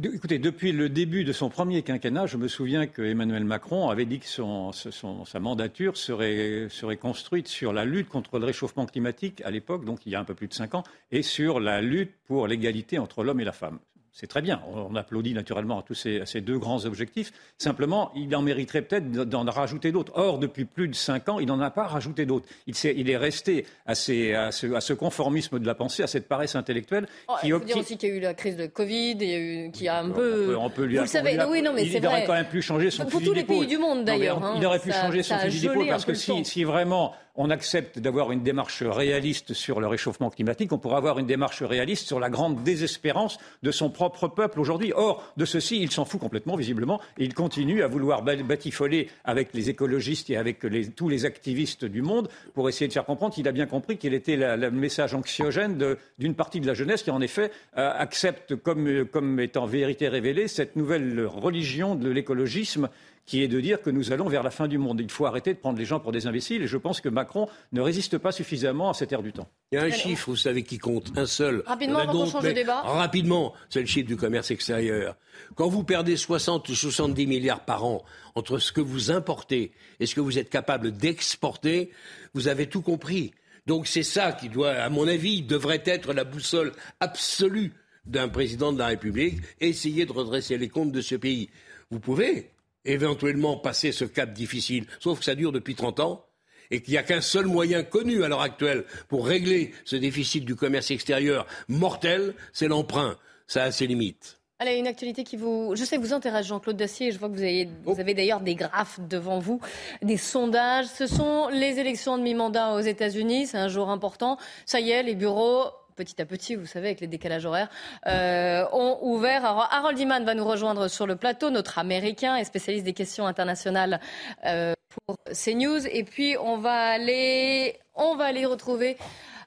[0.04, 4.04] écoutez, depuis le début de son premier quinquennat, je me souviens que Emmanuel Macron avait
[4.06, 9.42] dit que son- sa mandature serait, serait construite sur la lutte contre le réchauffement climatique
[9.44, 11.80] à l'époque, donc il y a un peu plus de cinq ans, et sur la
[11.80, 13.80] lutte pour l'égalité entre l'homme et la femme.
[14.12, 14.61] C'est très bien.
[14.74, 17.32] On applaudit naturellement à tous ces, à ces deux grands objectifs.
[17.58, 20.12] Simplement, il en mériterait peut-être d'en rajouter d'autres.
[20.16, 22.46] Or, depuis plus de cinq ans, il n'en a pas rajouté d'autres.
[22.66, 26.06] Il, il est resté à, ces- à ce, à ce conformisme de la pensée, à
[26.08, 28.56] cette paresse intellectuelle Oh, qui il faut dire aussi qu'il y a eu la crise
[28.56, 30.42] de Covid, il y a eu, qui a un peu.
[30.42, 32.32] on peut, on peut lui Vous le savez, oui, non, mais il, il aurait quand
[32.34, 34.54] même pu changer son Pour tous les pays du monde, d'ailleurs, on- hein.
[34.56, 37.99] il aurait pu Ça- changer son fusil d'épaule parce que si, si vraiment on accepte
[37.99, 42.20] d'avoir une démarche réaliste sur le réchauffement climatique, on pourra avoir une démarche réaliste sur
[42.20, 44.93] la grande désespérance de son propre peuple aujourd'hui.
[44.95, 49.09] Or, de ceci, il s'en fout complètement, visiblement, et il continue à vouloir ba- batifoler
[49.24, 53.32] avec les écologistes et avec tous les activistes du monde pour essayer de faire comprendre
[53.34, 57.11] qu'il a bien compris qu'il était le message anxiogène d'une partie de la jeunesse qui,
[57.11, 62.91] en effet, euh, accepte comme, comme étant vérité révélée cette nouvelle religion de l'écologisme
[63.26, 65.00] qui est de dire que nous allons vers la fin du monde.
[65.00, 67.48] Il faut arrêter de prendre les gens pour des imbéciles et je pense que Macron
[67.72, 69.48] ne résiste pas suffisamment à cette ère du temps.
[69.72, 71.62] Il y a un chiffre, vous savez, qui compte, un seul.
[71.66, 72.80] Rapidement, avant qu'on change de débat.
[72.80, 75.16] Rapidement, c'est le chiffre du commerce extérieur.
[75.54, 78.02] Quand vous perdez 60 ou 70 milliards par an
[78.34, 81.90] entre ce que vous importez et ce que vous êtes capable d'exporter,
[82.34, 83.32] vous avez tout compris.
[83.66, 87.72] Donc c'est ça qui doit, à mon avis, devrait être la boussole absolue
[88.06, 91.50] d'un président de la République, essayer de redresser les comptes de ce pays.
[91.90, 92.50] Vous pouvez
[92.84, 96.24] éventuellement passer ce cap difficile, sauf que ça dure depuis 30 ans
[96.70, 100.44] et qu'il n'y a qu'un seul moyen connu à l'heure actuelle pour régler ce déficit
[100.44, 103.16] du commerce extérieur mortel, c'est l'emprunt.
[103.46, 104.38] Ça a ses limites.
[104.60, 105.74] Allez, une actualité qui vous.
[105.74, 107.10] Je sais que vous intéresse, Jean-Claude Dacier.
[107.12, 107.94] Je vois que vous avez, Oh.
[107.94, 109.58] vous avez d'ailleurs des graphes devant vous,
[110.02, 110.86] des sondages.
[110.86, 113.46] Ce sont les élections de mi-mandat aux États-Unis.
[113.46, 114.36] C'est un jour important.
[114.66, 115.64] Ça y est, les bureaux.
[115.97, 117.68] Petit à petit, vous savez, avec les décalages horaires,
[118.07, 119.45] euh, ont ouvert.
[119.45, 124.01] Harold Iman va nous rejoindre sur le plateau, notre Américain et spécialiste des questions internationales
[124.47, 124.74] euh,
[125.07, 125.86] pour CNews.
[125.86, 128.97] Et puis, on va aller, on va aller retrouver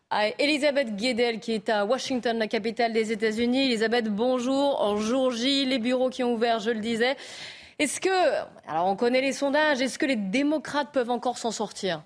[0.10, 3.66] à Elisabeth Guedel qui est à Washington, la capitale des États-Unis.
[3.66, 4.80] Elisabeth, bonjour.
[4.82, 7.16] En jour J, les bureaux qui ont ouvert, je le disais.
[7.80, 8.10] Est-ce que,
[8.68, 12.04] alors on connaît les sondages, est-ce que les démocrates peuvent encore s'en sortir?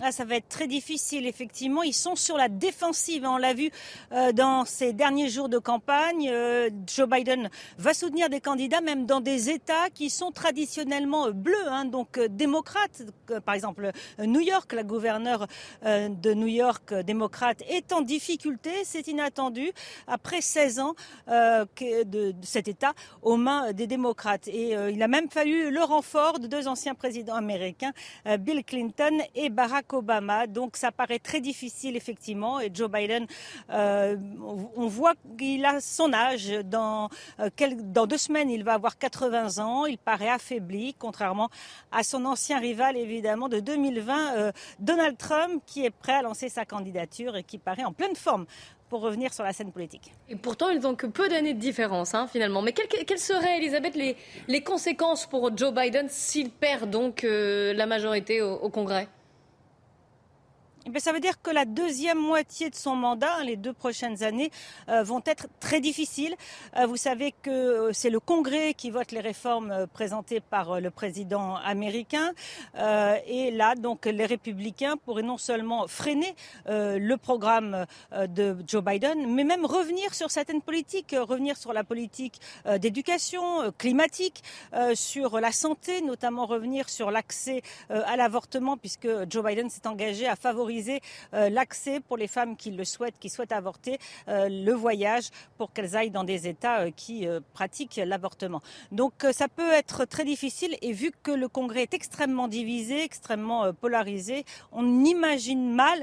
[0.00, 1.82] Ah, ça va être très difficile, effectivement.
[1.82, 3.24] Ils sont sur la défensive.
[3.24, 3.32] hein.
[3.32, 3.72] On l'a vu
[4.12, 6.28] euh, dans ces derniers jours de campagne.
[6.30, 11.32] Euh, Joe Biden va soutenir des candidats, même dans des États qui sont traditionnellement euh,
[11.32, 13.02] bleus, hein, donc démocrates.
[13.44, 13.90] Par exemple,
[14.20, 15.48] New York, la gouverneure
[15.84, 18.70] de New York, démocrate, est en difficulté.
[18.84, 19.72] C'est inattendu.
[20.06, 20.94] Après 16 ans
[21.26, 22.92] de, de cet État
[23.22, 24.48] aux mains des démocrates.
[24.48, 27.92] Et il a même fallu le renfort de deux anciens présidents américains,
[28.38, 30.46] Bill Clinton et Barack Obama.
[30.46, 32.60] Donc ça paraît très difficile effectivement.
[32.60, 33.26] Et Joe Biden,
[33.70, 34.16] euh,
[34.76, 36.48] on voit qu'il a son âge.
[36.64, 37.08] Dans,
[37.40, 37.50] euh,
[37.82, 39.86] dans deux semaines, il va avoir 80 ans.
[39.86, 41.50] Il paraît affaibli, contrairement
[41.90, 46.48] à son ancien rival évidemment de 2020, euh, Donald Trump, qui est prêt à lancer
[46.48, 48.46] sa candidature et qui paraît en pleine forme
[48.88, 50.12] pour revenir sur la scène politique.
[50.30, 52.62] Et pourtant, ils n'ont que peu d'années de différence, hein, finalement.
[52.62, 58.70] Mais quelles, seraient, Elisabeth, les, conséquences pour Joe Biden s'il perd donc la majorité au
[58.70, 59.08] Congrès?
[60.88, 64.22] Eh bien, ça veut dire que la deuxième moitié de son mandat, les deux prochaines
[64.22, 64.50] années,
[64.88, 66.34] euh, vont être très difficiles.
[66.78, 70.90] Euh, vous savez que euh, c'est le Congrès qui vote les réformes présentées par le
[70.90, 72.32] président américain.
[73.26, 76.34] Et là, donc, les républicains pourraient non seulement freiner
[76.66, 82.40] le programme de Joe Biden, mais même revenir sur certaines politiques, revenir sur la politique
[82.78, 84.42] d'éducation climatique,
[84.94, 90.36] sur la santé, notamment revenir sur l'accès à l'avortement, puisque Joe Biden s'est engagé à
[90.36, 90.77] favoriser
[91.34, 93.98] euh, l'accès pour les femmes qui le souhaitent, qui souhaitent avorter,
[94.28, 98.60] euh, le voyage pour qu'elles aillent dans des États euh, qui pratiquent l'avortement.
[98.92, 103.72] Donc ça peut être très difficile et vu que le Congrès est extrêmement divisé, extrêmement
[103.72, 106.02] polarisé, on imagine mal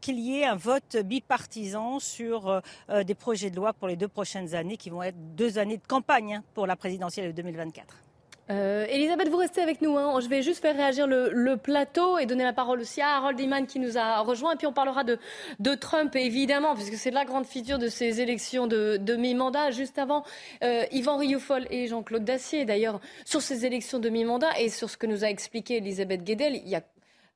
[0.00, 2.62] qu'il y ait un vote bipartisan sur
[3.04, 5.86] des projets de loi pour les deux prochaines années qui vont être deux années de
[5.86, 8.06] campagne hein, pour la présidentielle de 2024.
[8.48, 9.98] Euh, Elisabeth, vous restez avec nous.
[9.98, 10.20] hein.
[10.20, 13.40] Je vais juste faire réagir le, le plateau et donner la parole aussi à Harold
[13.40, 14.52] Iman qui nous a rejoint.
[14.54, 15.18] Et puis on parlera de,
[15.58, 19.72] de Trump, évidemment, puisque c'est la grande figure de ces élections de, de mi-mandat.
[19.72, 20.24] Juste avant,
[20.62, 24.96] euh, Yvan Rioufol et Jean-Claude Dacier, d'ailleurs, sur ces élections de mi-mandat et sur ce
[24.96, 26.82] que nous a expliqué Elisabeth Guedel, il y a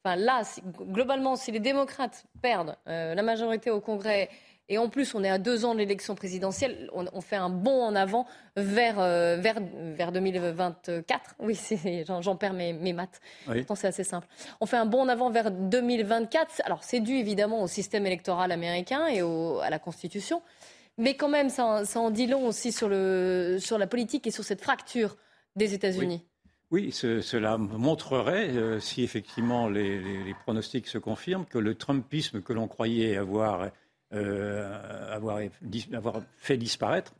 [0.02, 0.40] Enfin là,
[0.80, 4.30] globalement, si les démocrates perdent la majorité au Congrès
[4.70, 6.88] et en plus, on est à deux ans de l'élection présidentielle.
[6.92, 9.58] On, fait un bond en avant vers, euh, vers,
[9.96, 11.34] vers 2024.
[11.40, 11.58] Oui,
[12.06, 13.20] j'en perds mes, mes maths.
[13.48, 13.66] Oui.
[13.74, 14.28] c'est assez simple.
[14.60, 16.62] On fait un bond en avant vers 2024.
[16.64, 20.40] Alors, c'est dû évidemment au système électoral américain et à la Constitution.
[20.98, 24.44] Mais quand même, ça, en dit long aussi sur, le, sur la politique et sur
[24.44, 25.16] cette fracture
[25.56, 26.24] des États-Unis.
[26.70, 26.92] Oui.
[26.92, 32.68] cela montrerait, euh, si effectivement les, les, pronostics se confirment, que le Trumpisme que l'on
[32.68, 33.70] croyait avoir
[34.12, 35.38] euh, avoir,
[35.92, 37.12] avoir, fait disparaître,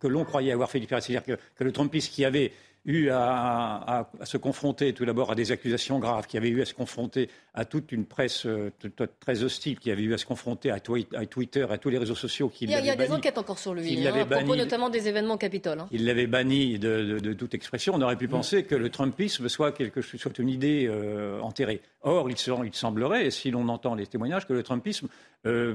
[0.00, 1.06] que, l'on croyait avoir fait disparaître.
[1.06, 2.52] C'est-à-dire que, que, le Trumpisme qui avait
[2.84, 6.74] eu à, se confronter tout d'abord à des accusations graves, qui avait eu à se
[6.74, 8.72] confronter à toute une presse euh,
[9.20, 12.48] très hostile, qui avait eu à se confronter à, Twitter, à tous les réseaux sociaux.
[12.48, 14.56] Qui il y a, il y a des enquêtes encore sur lui, hein, à propos
[14.56, 15.80] notamment des événements Capitole.
[15.80, 15.88] Hein.
[15.92, 17.94] Il l'avait banni de, toute expression.
[17.94, 18.30] On aurait pu mm.
[18.30, 21.80] penser que le Trumpisme soit, quelque, soit une idée euh, enterrée.
[22.02, 25.08] Or, il, il semblerait, si l'on entend les témoignages, que le Trumpisme
[25.46, 25.74] euh,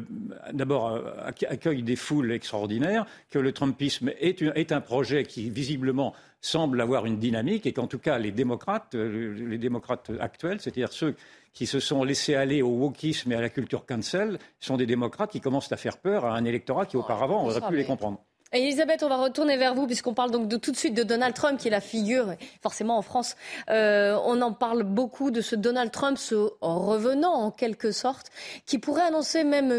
[0.54, 6.82] d'abord accueille des foules extraordinaires, que le Trumpisme est, est un projet qui visiblement semble
[6.82, 11.16] avoir une dynamique et qu'en tout cas les démocrates, euh, les démocrates actuels, c'est-à-dire ceux
[11.54, 15.32] qui se sont laissés aller au wokisme et à la culture cancel, sont des démocrates
[15.32, 18.24] qui commencent à faire peur à un électorat qui auparavant aurait pu les comprendre.
[18.54, 21.34] Elisabeth, on va retourner vers vous puisqu'on parle donc de, tout de suite de Donald
[21.34, 23.36] Trump qui est la figure, forcément en France,
[23.70, 28.32] euh, on en parle beaucoup de ce Donald Trump, ce revenant en quelque sorte,
[28.66, 29.72] qui pourrait annoncer même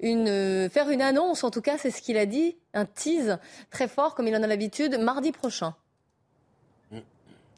[0.00, 3.38] une, faire une annonce, en tout cas c'est ce qu'il a dit, un tease
[3.70, 5.76] très fort comme il en a l'habitude, mardi prochain.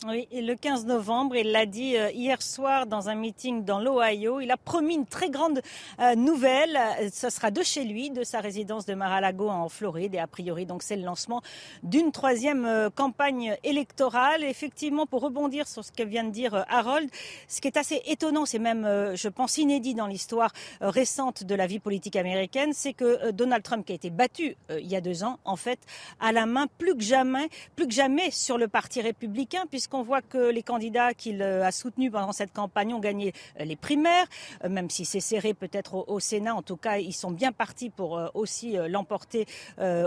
[0.05, 4.41] Oui, le 15 novembre, il l'a dit euh, hier soir dans un meeting dans l'Ohio.
[4.41, 5.63] Il a promis une très grande
[6.01, 6.77] euh, nouvelle.
[7.13, 10.17] Ce sera de chez lui, de sa résidence de Mar-a-Lago en Floride.
[10.17, 11.41] Et a priori, donc, c'est le lancement
[11.85, 14.43] d'une troisième euh, campagne électorale.
[14.43, 17.09] Effectivement, pour rebondir sur ce que vient de dire Harold,
[17.47, 21.69] ce qui est assez étonnant, c'est même, je pense, inédit dans l'histoire récente de la
[21.69, 25.23] vie politique américaine, c'est que Donald Trump, qui a été battu il y a deux
[25.23, 25.79] ans, en fait,
[26.19, 30.03] a la main plus que jamais, plus que jamais sur le parti républicain, puisque on
[30.03, 33.77] voit que les candidats qu'il euh, a soutenus pendant cette campagne ont gagné euh, les
[33.77, 34.27] primaires,
[34.65, 36.55] euh, même si c'est serré peut-être au, Sénat.
[36.55, 39.47] En tout cas, ils sont bien partis pour aussi l'emporter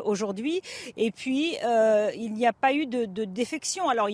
[0.06, 0.62] aujourd'hui.
[0.96, 1.58] Et puis,
[2.16, 3.90] il n'y a pas eu de, défection.
[3.90, 4.08] Alors,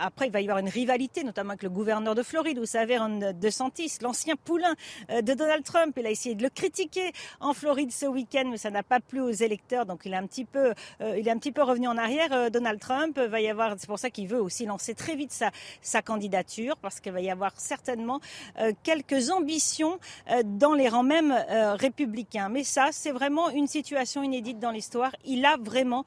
[0.00, 2.98] après, il va y avoir une rivalité, notamment avec le gouverneur de Floride, vous savez,
[2.98, 4.74] Ron DeSantis, l'ancien poulain
[5.08, 5.96] de Donald Trump.
[5.98, 7.10] Il a essayé de le critiquer
[7.40, 9.86] en Floride ce week-end, mais ça n'a pas plu aux électeurs.
[9.86, 12.50] Donc, il est un petit peu, il est un petit peu revenu en arrière.
[12.50, 15.50] Donald Trump va y avoir, c'est pour ça qu'il veut aussi lancer très vite sa,
[15.82, 18.20] sa candidature parce qu'il va y avoir certainement
[18.58, 19.98] euh, quelques ambitions
[20.30, 22.48] euh, dans les rangs même euh, républicains.
[22.48, 25.14] Mais ça, c'est vraiment une situation inédite dans l'histoire.
[25.24, 26.04] Il a vraiment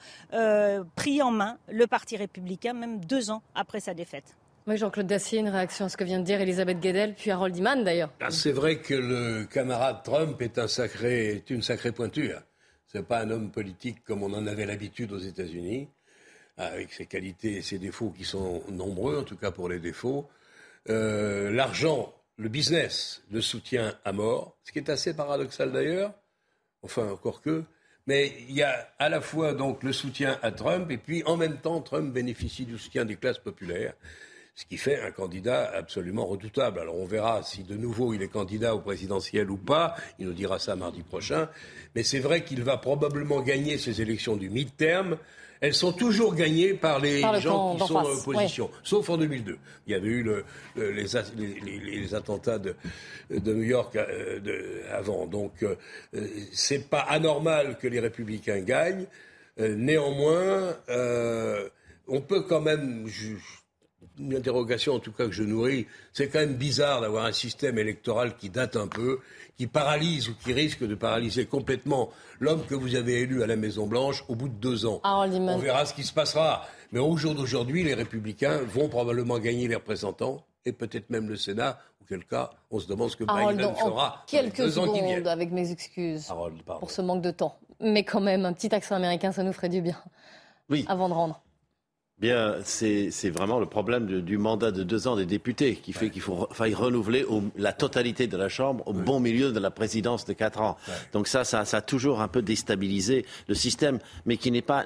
[0.95, 4.35] pris en main le Parti républicain, même deux ans après sa défaite.
[4.65, 7.55] Oui, Jean-Claude Dacier, une réaction à ce que vient de dire Elisabeth Guedel, puis Harold
[7.57, 8.11] Iman d'ailleurs.
[8.21, 12.41] Ah, c'est vrai que le camarade Trump est, un sacré, est une sacrée pointure.
[12.87, 15.89] Ce n'est pas un homme politique comme on en avait l'habitude aux États-Unis
[16.57, 20.29] avec ses qualités et ses défauts qui sont nombreux, en tout cas pour les défauts.
[20.89, 26.13] Euh, l'argent, le business, le soutien à mort, ce qui est assez paradoxal d'ailleurs,
[26.81, 27.63] enfin encore que,
[28.05, 31.37] mais il y a à la fois donc le soutien à Trump et puis en
[31.37, 33.93] même temps Trump bénéficie du soutien des classes populaires,
[34.55, 36.79] ce qui fait un candidat absolument redoutable.
[36.79, 40.33] Alors on verra si de nouveau il est candidat au présidentiel ou pas, il nous
[40.33, 41.49] dira ça mardi prochain,
[41.95, 45.17] mais c'est vrai qu'il va probablement gagner ces élections du mid-term
[45.63, 49.57] elles sont toujours gagnées par les gens qui sont en opposition, sauf en 2002.
[49.87, 50.43] Il y avait eu
[50.75, 52.75] les, attentats de,
[53.29, 55.25] New York euh, avant.
[55.25, 55.77] Donc, euh,
[56.51, 59.05] c'est pas anormal que les républicains gagnent.
[59.57, 60.75] Euh, néanmoins,
[62.09, 63.07] on peut quand même
[64.19, 67.77] une interrogation en tout cas que je nourris, c'est quand même bizarre d'avoir un système
[67.77, 69.19] électoral qui date un peu,
[69.57, 72.09] qui paralyse ou qui risque de paralyser complètement
[72.39, 74.99] l'homme que vous avez élu à la Maison-Blanche au bout de deux ans.
[75.03, 76.65] Ah, on verra ce qui se passera.
[76.91, 81.35] Mais au jour d'aujourd'hui, les républicains vont probablement gagner les représentants et peut-être même le
[81.35, 84.23] Sénat, auquel cas on se demande ce que Biden fera.
[84.27, 86.31] Quelques secondes, avec mes excuses
[86.79, 87.57] pour ce manque de temps.
[87.79, 89.97] Mais quand même, un petit accent américain, ça nous ferait du bien.
[90.69, 90.85] Oui.
[90.87, 91.41] Avant de rendre.
[92.19, 96.21] Bien, c'est vraiment le problème du mandat de deux ans des députés qui fait qu'il
[96.21, 97.25] faut faille renouveler
[97.57, 100.77] la totalité de la Chambre au bon milieu de la présidence de quatre ans.
[101.11, 104.85] Donc ça, ça, ça a toujours un peu déstabilisé le système, mais qui n'est pas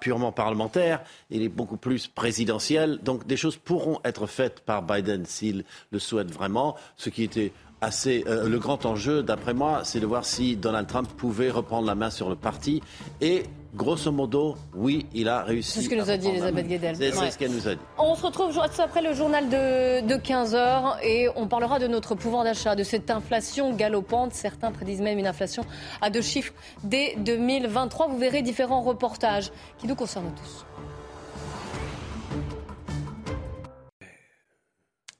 [0.00, 2.98] purement parlementaire, il est beaucoup plus présidentiel.
[3.02, 7.52] Donc des choses pourront être faites par Biden s'il le souhaite vraiment, ce qui était
[7.86, 8.24] assez.
[8.26, 11.94] Euh, le grand enjeu, d'après moi, c'est de voir si Donald Trump pouvait reprendre la
[11.94, 12.82] main sur le parti.
[13.20, 15.72] Et grosso modo, oui, il a réussi.
[15.72, 16.96] C'est ce que nous a dit Elisabeth Guedel.
[16.96, 17.80] C'est ce qu'elle nous a dit.
[17.98, 22.16] On se retrouve juste après le journal de, de 15h et on parlera de notre
[22.16, 24.34] pouvoir d'achat, de cette inflation galopante.
[24.34, 25.64] Certains prédisent même une inflation
[26.00, 28.08] à deux chiffres dès 2023.
[28.08, 30.66] Vous verrez différents reportages qui nous concernent tous.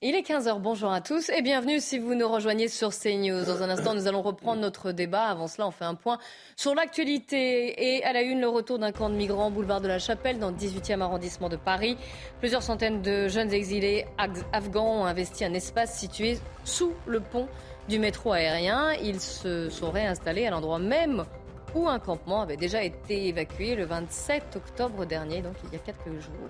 [0.03, 3.45] Il est 15h, bonjour à tous et bienvenue si vous nous rejoignez sur CNews.
[3.45, 5.23] Dans un instant, nous allons reprendre notre débat.
[5.23, 6.19] Avant cela, on fait un point
[6.55, 9.97] sur l'actualité et à la une, le retour d'un camp de migrants boulevard de la
[9.97, 11.97] Chapelle dans le 18e arrondissement de Paris.
[12.37, 14.05] Plusieurs centaines de jeunes exilés
[14.53, 17.47] afghans ont investi un espace situé sous le pont
[17.89, 18.93] du métro aérien.
[19.01, 21.25] Ils se sont réinstallés à l'endroit même
[21.73, 25.79] où un campement avait déjà été évacué le 27 octobre dernier, donc il y a
[25.79, 26.49] quelques jours.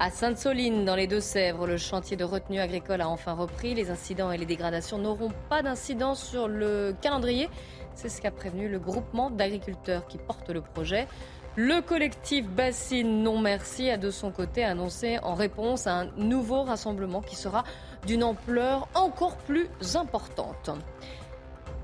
[0.00, 3.74] À Sainte-Soline, dans les Deux-Sèvres, le chantier de retenue agricole a enfin repris.
[3.74, 7.50] Les incidents et les dégradations n'auront pas d'incidence sur le calendrier.
[7.96, 11.08] C'est ce qu'a prévenu le groupement d'agriculteurs qui porte le projet.
[11.56, 16.62] Le collectif Bassine Non Merci a de son côté annoncé en réponse à un nouveau
[16.62, 17.64] rassemblement qui sera
[18.06, 20.70] d'une ampleur encore plus importante.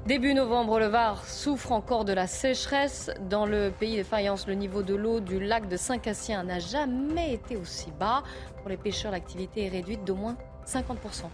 [0.06, 3.10] Début novembre, le Var souffre encore de la sécheresse.
[3.30, 7.32] Dans le pays de Fayence, le niveau de l'eau du lac de Saint-Cassien n'a jamais
[7.32, 8.22] été aussi bas.
[8.58, 10.36] Pour les pêcheurs, l'activité est réduite d'au moins
[10.66, 11.24] 50%.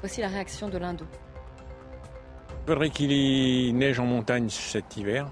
[0.00, 1.04] Voici la réaction de l'Indo.
[2.64, 5.28] Il faudrait qu'il neige en montagne cet hiver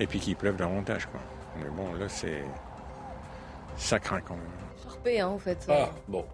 [0.00, 1.04] et puis qu'il pleuve davantage.
[1.08, 1.20] Quoi.
[1.58, 2.42] Mais bon, là, c'est.
[3.76, 4.44] Ça craint quand même.
[4.82, 5.66] Charpé, hein, en fait.
[5.68, 6.24] Ah, bon.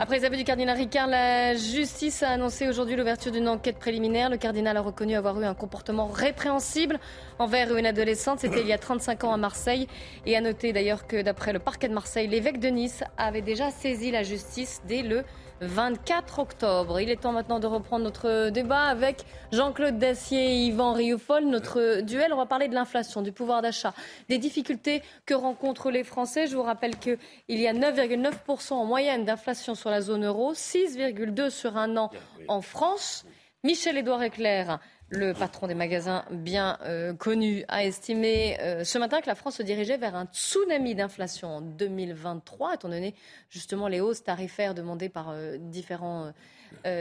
[0.00, 4.30] Après les aveux du cardinal Ricard, la justice a annoncé aujourd'hui l'ouverture d'une enquête préliminaire.
[4.30, 6.98] Le cardinal a reconnu avoir eu un comportement répréhensible
[7.38, 8.40] envers une adolescente.
[8.40, 9.88] C'était il y a 35 ans à Marseille.
[10.24, 13.70] Et a noté d'ailleurs que d'après le parquet de Marseille, l'évêque de Nice avait déjà
[13.70, 15.24] saisi la justice dès le
[15.60, 17.00] 24 octobre.
[17.00, 21.44] Il est temps maintenant de reprendre notre débat avec Jean-Claude Dacier et Yvan Rioufol.
[21.44, 23.92] Notre duel, on va parler de l'inflation, du pouvoir d'achat,
[24.28, 26.46] des difficultés que rencontrent les Français.
[26.46, 31.50] Je vous rappelle qu'il y a 9,9% en moyenne d'inflation sur la zone euro, 6,2%
[31.50, 32.10] sur un an
[32.48, 33.24] en France.
[33.62, 34.78] Michel-Édouard Eclair
[35.10, 39.56] le patron des magasins bien euh, connu a estimé euh, ce matin que la France
[39.56, 43.14] se dirigeait vers un tsunami d'inflation en 2023, étant donné
[43.50, 46.32] justement les hausses tarifaires demandées par euh, différents,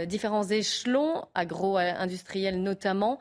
[0.07, 3.19] différents échelons, agro-industriels notamment.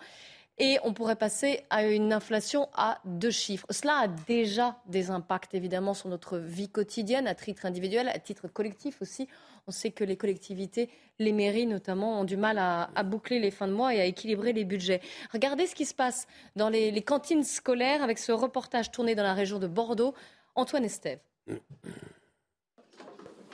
[0.59, 3.67] Et on pourrait passer à une inflation à deux chiffres.
[3.71, 8.49] Cela a déjà des impacts évidemment sur notre vie quotidienne, à titre individuel, à titre
[8.49, 9.29] collectif aussi.
[9.69, 10.89] On sait que les collectivités,
[11.19, 14.55] les mairies notamment, ont du mal à, boucler les fins de mois et à équilibrer
[14.55, 15.03] les budgets.
[15.31, 19.35] Regardez ce qui se passe dans les, cantines scolaires avec ce reportage tourné dans la
[19.35, 20.15] région de Bordeaux.
[20.55, 21.19] Antoine Estève.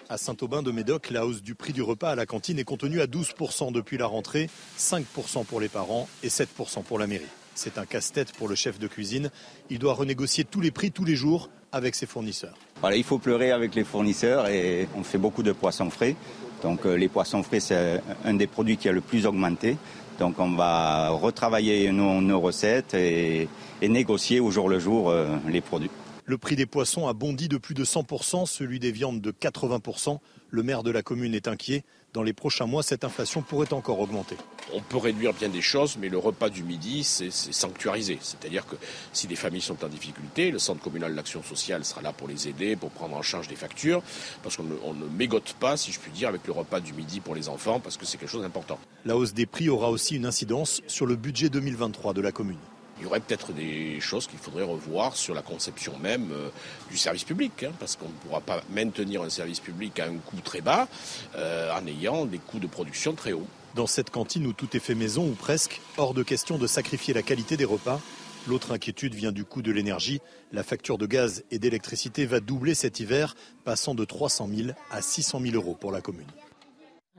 [0.09, 3.01] À Saint-Aubin de Médoc, la hausse du prix du repas à la cantine est contenue
[3.01, 4.49] à 12% depuis la rentrée,
[4.79, 7.25] 5% pour les parents et 7% pour la mairie.
[7.57, 9.33] C'est un casse-tête pour le chef de cuisine.
[9.69, 12.57] Il doit renégocier tous les prix tous les jours avec ses fournisseurs.
[12.93, 16.17] Il faut pleurer avec les fournisseurs et on fait beaucoup de poissons frais.
[16.63, 19.77] Donc euh, les poissons frais, c'est un des produits qui a le plus augmenté.
[20.19, 23.49] Donc on va retravailler nos, recettes et,
[23.83, 25.91] négocier au jour le jour euh, les produits.
[26.25, 30.19] Le prix des poissons a bondi de plus de 100%, celui des viandes de 80%.
[30.51, 31.85] Le maire de la commune est inquiet.
[32.15, 34.37] Dans les prochains mois, cette inflation pourrait encore augmenter.
[34.73, 38.19] On peut réduire bien des choses, mais le repas du midi, c'est sanctuarisé.
[38.21, 38.77] C'est-à-dire que
[39.13, 42.47] si des familles sont en difficulté, le centre communal d'action sociale sera là pour les
[42.47, 44.01] aider, pour prendre en charge des factures,
[44.45, 47.35] parce qu'on ne, mégote pas, si je puis dire, avec le repas du midi pour
[47.35, 48.79] les enfants, parce que c'est quelque chose d'important.
[49.05, 52.59] La hausse des prix aura aussi une incidence sur le budget 2023 de la commune
[52.99, 56.49] il y aurait peut-être des choses qu'il faudrait revoir sur la conception même euh,
[56.91, 60.17] du service public, hein, parce qu'on ne pourra pas maintenir un service public à un
[60.17, 60.89] coût très bas
[61.37, 63.47] euh, en ayant des coûts de production très hauts.
[63.75, 67.13] Dans cette cantine où tout est fait maison ou presque, hors de question de sacrifier
[67.13, 68.01] la qualité des repas.
[68.47, 70.21] L'autre inquiétude vient du coût de l'énergie.
[70.53, 73.35] La facture de gaz et d'électricité va doubler cet hiver,
[73.65, 76.27] passant de 300 000 à 600 000 euros pour la commune.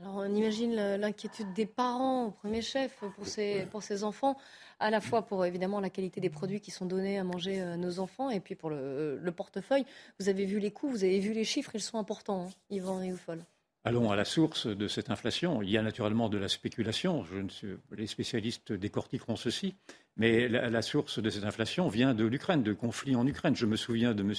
[0.00, 4.36] Alors on imagine l'inquiétude des parents au premier chef pour ces, pour ces enfants
[4.78, 7.76] à la fois pour évidemment la qualité des produits qui sont donnés à manger à
[7.76, 9.86] nos enfants et puis pour le, portefeuille.
[10.20, 12.98] Vous avez vu les coûts, vous avez vu les chiffres, ils sont importants, hein, Yvan
[12.98, 13.42] Rioufol.
[13.84, 15.62] Allons à la source de cette inflation.
[15.62, 17.22] Il y a naturellement de la spéculation.
[17.24, 19.76] Je ne les spécialistes décortiqueront ceci.
[20.18, 23.54] Mais la, la, source de cette inflation vient de l'Ukraine, de conflits en Ukraine.
[23.54, 24.32] Je me souviens de M.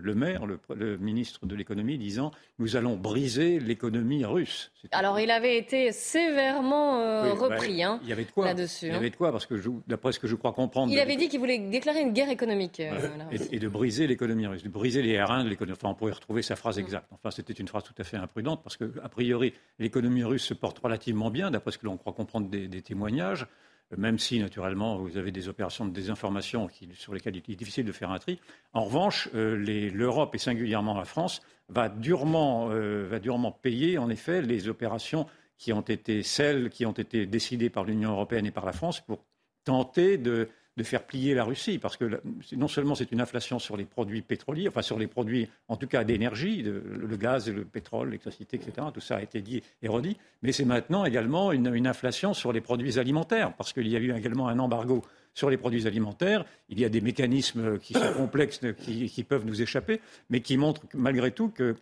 [0.00, 4.70] Le Maire, le, le ministre de l'économie, disant Nous allons briser l'économie russe.
[4.92, 8.44] Alors il avait été sévèrement euh, oui, repris bah, hein, il y avait de quoi.
[8.44, 8.86] là-dessus.
[8.86, 10.92] Il y avait de quoi, parce que d'après ce que je crois comprendre.
[10.92, 12.78] Il avait dit qu'il voulait déclarer une guerre économique.
[12.78, 15.76] Euh, et, et, de briser l'économie russe, de briser les R1 de l'économie.
[15.76, 17.08] Enfin, on pourrait retrouver sa phrase exacte.
[17.10, 20.78] Enfin, c'était une phrase tout à fait imprudente, parce qu'a priori, l'économie russe se porte
[20.78, 23.48] relativement bien, d'après ce que l'on croit comprendre des, des témoignages
[23.96, 27.92] même si, naturellement, vous avez des opérations de désinformation sur lesquelles il est difficile de
[27.92, 28.40] faire un tri.
[28.72, 29.56] En revanche, euh,
[29.92, 35.26] l'Europe, et singulièrement la France, va durement, euh, va durement payer, en effet, les opérations
[35.58, 39.00] qui ont été celles qui ont été décidées par l'Union européenne et par la France
[39.00, 39.24] pour
[39.64, 42.20] tenter de de faire plier la Russie, parce que
[42.52, 45.86] non seulement c'est une inflation sur les produits pétroliers, enfin sur les produits en tout
[45.86, 50.16] cas d'énergie, le gaz, le pétrole, l'électricité, etc., tout ça a été dit et redit,
[50.42, 54.12] mais c'est maintenant également une, inflation sur les produits alimentaires, parce qu'il y a eu
[54.12, 55.02] également un embargo
[55.34, 56.44] sur les produits alimentaires.
[56.68, 60.00] Il y a des mécanismes qui sont complexes, qui peuvent nous échapper,
[60.30, 61.76] mais qui montrent malgré tout que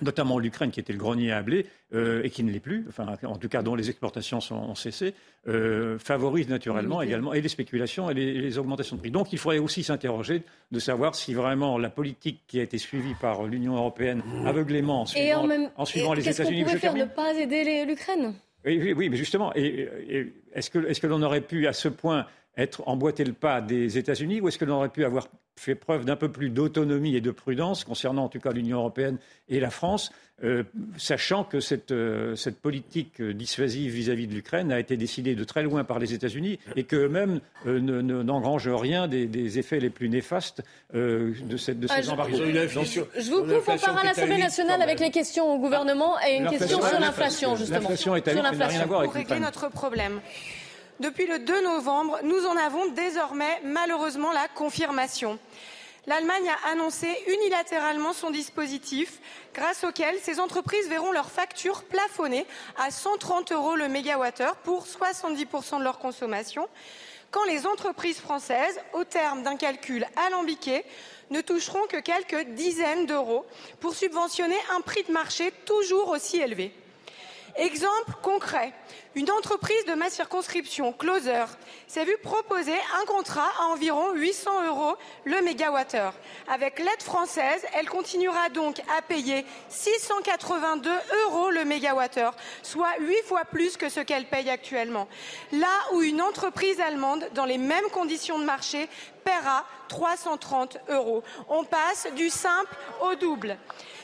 [0.00, 3.06] notamment l'Ukraine qui était le grenier à blé euh, et qui ne l'est plus, enfin
[3.24, 5.14] en tout cas dont les exportations sont, ont cessé,
[5.48, 9.10] euh, favorise naturellement oui, également et les spéculations et les, augmentations de prix.
[9.10, 13.14] Donc il faudrait aussi s'interroger de savoir si vraiment la politique qui a été suivie
[13.20, 16.64] par l'Union européenne aveuglément en suivant, et en même, en suivant et les États-Unis.
[16.64, 18.34] Qu'est-ce qu'on faire ne pas aider l'Ukraine?
[18.64, 22.26] Oui, oui, oui, mais justement, est-ce que, est que l'on aurait pu à ce point
[22.56, 25.26] être emboîté le pas des États-Unis ou est-ce que l'on aurait pu avoir
[25.56, 29.18] fait preuve d'un peu plus d'autonomie et de prudence concernant en tout cas l'Union européenne
[29.48, 30.10] et la France,
[30.42, 30.64] euh,
[30.96, 35.44] sachant que cette, euh, cette politique dissuasive vis-à-vis -vis de l'Ukraine a été décidée de
[35.44, 40.08] très loin par les États-Unis et qu'eux-mêmes euh, n'engrangent rien des, des, effets les plus
[40.08, 40.62] néfastes
[40.94, 42.38] euh, de, cette, de ces ah, embargos.
[42.38, 46.48] Je vous coupe, on part à l'Assemblée nationale avec les questions au gouvernement et une
[46.48, 47.80] question sur l'inflation, justement.
[47.80, 50.20] L'inflation est à sur n'a rien à voir avec Pour régler notre problème.
[51.00, 55.38] Depuis le 2 novembre, nous en avons désormais malheureusement la confirmation.
[56.06, 59.20] L'Allemagne a annoncé unilatéralement son dispositif
[59.54, 65.78] grâce auquel ces entreprises verront leurs factures plafonnées à 130 euros le mégawattheure pour 70%
[65.78, 66.68] de leur consommation,
[67.30, 70.84] quand les entreprises françaises, au terme d'un calcul alambiqué,
[71.30, 73.46] ne toucheront que quelques dizaines d'euros
[73.80, 76.74] pour subventionner un prix de marché toujours aussi élevé.
[77.56, 78.72] Exemple concret,
[79.14, 81.44] une entreprise de ma circonscription, Closer,
[81.86, 86.14] s'est vue proposer un contrat à environ 800 euros le mégawattheure.
[86.48, 90.90] Avec l'aide française, elle continuera donc à payer 682
[91.26, 95.06] euros le mégawattheure, soit 8 fois plus que ce qu'elle paye actuellement.
[95.52, 98.88] Là où une entreprise allemande, dans les mêmes conditions de marché,
[99.24, 101.22] paiera 330 euros.
[101.48, 103.58] On passe du simple au double.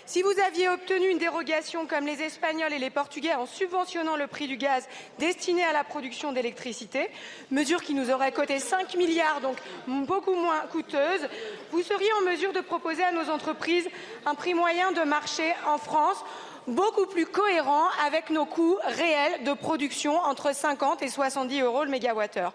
[0.08, 4.26] Si vous aviez obtenu une dérogation comme les Espagnols et les Portugais en subventionnant le
[4.26, 4.88] prix du gaz
[5.18, 7.10] destiné à la production d'électricité,
[7.50, 11.28] mesure qui nous aurait coûté 5 milliards, donc beaucoup moins coûteuse,
[11.72, 13.86] vous seriez en mesure de proposer à nos entreprises
[14.24, 16.24] un prix moyen de marché en France
[16.68, 21.90] beaucoup plus cohérent avec nos coûts réels de production entre 50 et 70 euros le
[21.90, 22.52] mégawattheure.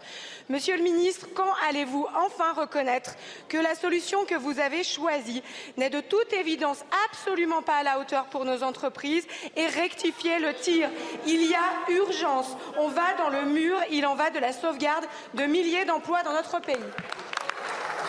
[0.49, 3.15] Monsieur le ministre, quand allez-vous enfin reconnaître
[3.49, 5.43] que la solution que vous avez choisie
[5.77, 10.53] n'est de toute évidence absolument pas à la hauteur pour nos entreprises et rectifier le
[10.53, 10.89] tir?
[11.25, 12.55] Il y a urgence.
[12.77, 13.77] On va dans le mur.
[13.91, 16.75] Il en va de la sauvegarde de milliers d'emplois dans notre pays.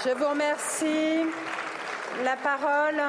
[0.04, 1.24] Je vous remercie.
[2.22, 3.02] La parole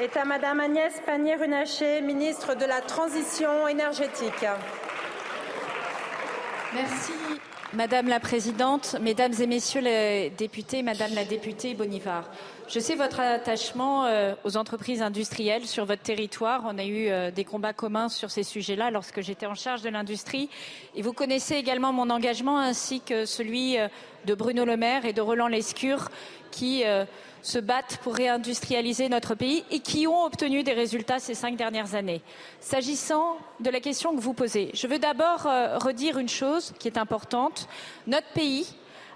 [0.00, 4.46] est à Madame Agnès Pannier-Runacher, ministre de la Transition énergétique.
[6.74, 7.12] Merci.
[7.74, 12.28] Madame la Présidente, Mesdames et Messieurs les députés, Madame la députée Bonivard,
[12.68, 16.62] je sais votre attachement euh, aux entreprises industrielles sur votre territoire.
[16.66, 19.90] On a eu euh, des combats communs sur ces sujets-là lorsque j'étais en charge de
[19.90, 20.48] l'industrie.
[20.94, 23.88] Et vous connaissez également mon engagement ainsi que celui euh,
[24.24, 26.08] de Bruno Le Maire et de Roland Lescure
[26.50, 26.84] qui
[27.42, 31.94] se battent pour réindustrialiser notre pays et qui ont obtenu des résultats ces cinq dernières
[31.94, 32.22] années.
[32.60, 36.88] S'agissant de la question que vous posez, je veux d'abord euh, redire une chose qui
[36.88, 37.68] est importante.
[38.06, 38.66] Notre pays,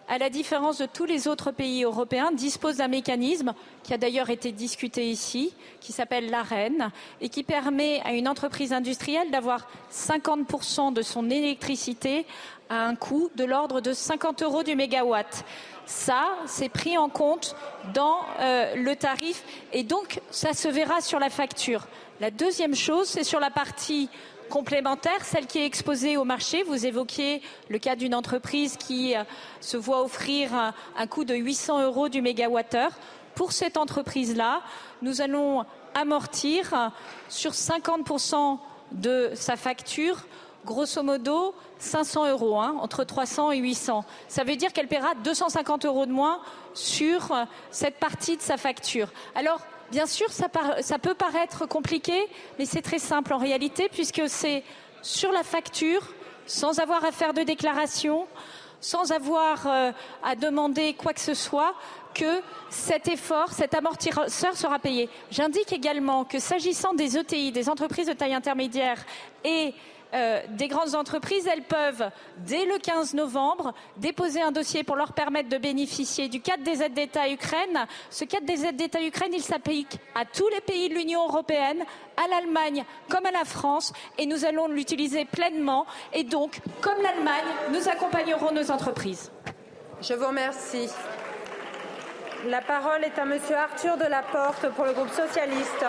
[0.08, 4.30] à la différence de tous les autres pays européens, dispose d'un mécanisme qui a d'ailleurs
[4.30, 6.90] été discuté ici, qui s'appelle l'AREN,
[7.20, 12.26] et qui permet à une entreprise industrielle d'avoir 50% de son électricité
[12.68, 15.44] à un coût de l'ordre de 50 euros du mégawatt.
[15.86, 17.54] Ça, c'est pris en compte
[17.94, 21.86] dans euh, le tarif et donc ça se verra sur la facture.
[22.20, 24.08] La deuxième chose, c'est sur la partie
[24.48, 26.62] complémentaire, celle qui est exposée au marché.
[26.62, 29.24] Vous évoquiez le cas d'une entreprise qui euh,
[29.60, 32.92] se voit offrir un, un coût de 800 euros du mégawattheure.
[33.34, 34.62] Pour cette entreprise-là,
[35.02, 36.92] nous allons amortir
[37.28, 38.58] sur 50%
[38.92, 40.24] de sa facture
[40.66, 44.04] grosso modo 500 euros, hein, entre 300 et 800.
[44.28, 46.40] Ça veut dire qu'elle paiera 250 euros de moins
[46.74, 47.32] sur
[47.70, 49.08] cette partie de sa facture.
[49.34, 49.60] Alors,
[49.90, 50.48] bien sûr, ça,
[50.98, 52.26] peut paraître compliqué,
[52.58, 54.62] mais c'est très simple en réalité, puisque c'est
[55.02, 56.02] sur la facture,
[56.46, 58.26] sans avoir à faire de déclaration,
[58.80, 61.74] sans avoir euh, à demander quoi que ce soit,
[62.14, 65.08] que cet effort, cet amortisseur sera payé.
[65.30, 69.04] J'indique également que s'agissant des ETI, des entreprises de taille intermédiaire
[69.44, 69.74] et
[70.16, 75.12] euh, des grandes entreprises, elles peuvent, dès le 15 novembre, déposer un dossier pour leur
[75.12, 77.86] permettre de bénéficier du cadre des aides d'État Ukraine.
[78.08, 81.84] Ce cadre des aides d'État Ukraine, il s'applique à tous les pays de l'Union européenne,
[82.16, 85.86] à l'Allemagne comme à la France, et nous allons l'utiliser pleinement.
[86.14, 89.30] Et donc, comme l'Allemagne, nous accompagnerons nos entreprises.
[90.00, 90.88] Je vous remercie.
[92.46, 95.84] La parole est à Monsieur Arthur Delaporte pour le groupe socialiste.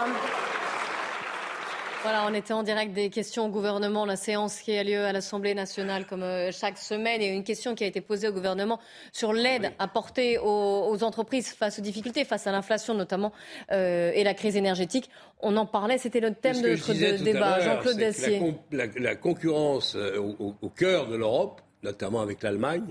[2.10, 5.12] Voilà, on était en direct des questions au gouvernement, la séance qui a lieu à
[5.12, 8.80] l'Assemblée nationale comme euh, chaque semaine, et une question qui a été posée au gouvernement
[9.12, 13.34] sur l'aide apportée aux, entreprises face aux difficultés, face à l'inflation notamment,
[13.74, 15.10] euh, et la crise énergétique.
[15.41, 17.60] On en parlait, c'était le thème de notre débat.
[17.60, 18.55] Jean-Claude Dacier.
[18.72, 22.88] La, concurrence euh, au, au cœur de l'Europe, notamment avec l'Allemagne,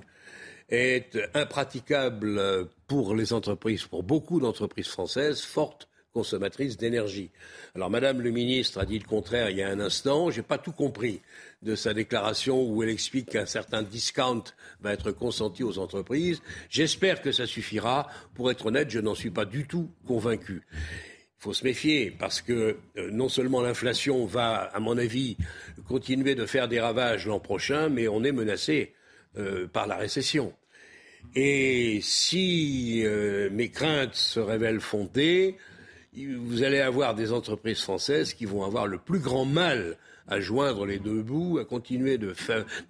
[0.68, 7.28] est impraticable pour les entreprises, pour beaucoup d'entreprises françaises fortes consommatrice d'énergie.
[7.74, 10.30] Alors, Madame le ministre a dit le contraire il y a un instant.
[10.30, 11.20] Je n'ai pas tout compris
[11.62, 14.44] de sa déclaration où elle explique qu'un certain discount
[14.80, 16.40] va être consenti aux entreprises.
[16.70, 18.08] J'espère que ça suffira.
[18.34, 20.62] Pour être honnête, je n'en suis pas du tout convaincu.
[21.38, 25.36] Il faut se méfier parce que euh, non seulement l'inflation va, à mon avis,
[25.86, 28.94] continuer de faire des ravages l'an prochain, mais on est menacé
[29.36, 30.54] euh, par la récession.
[31.34, 35.56] Et si euh, mes craintes se révèlent fondées,
[36.24, 39.96] vous allez avoir des entreprises françaises qui vont avoir le plus grand mal
[40.28, 42.34] à joindre les deux bouts, à continuer de,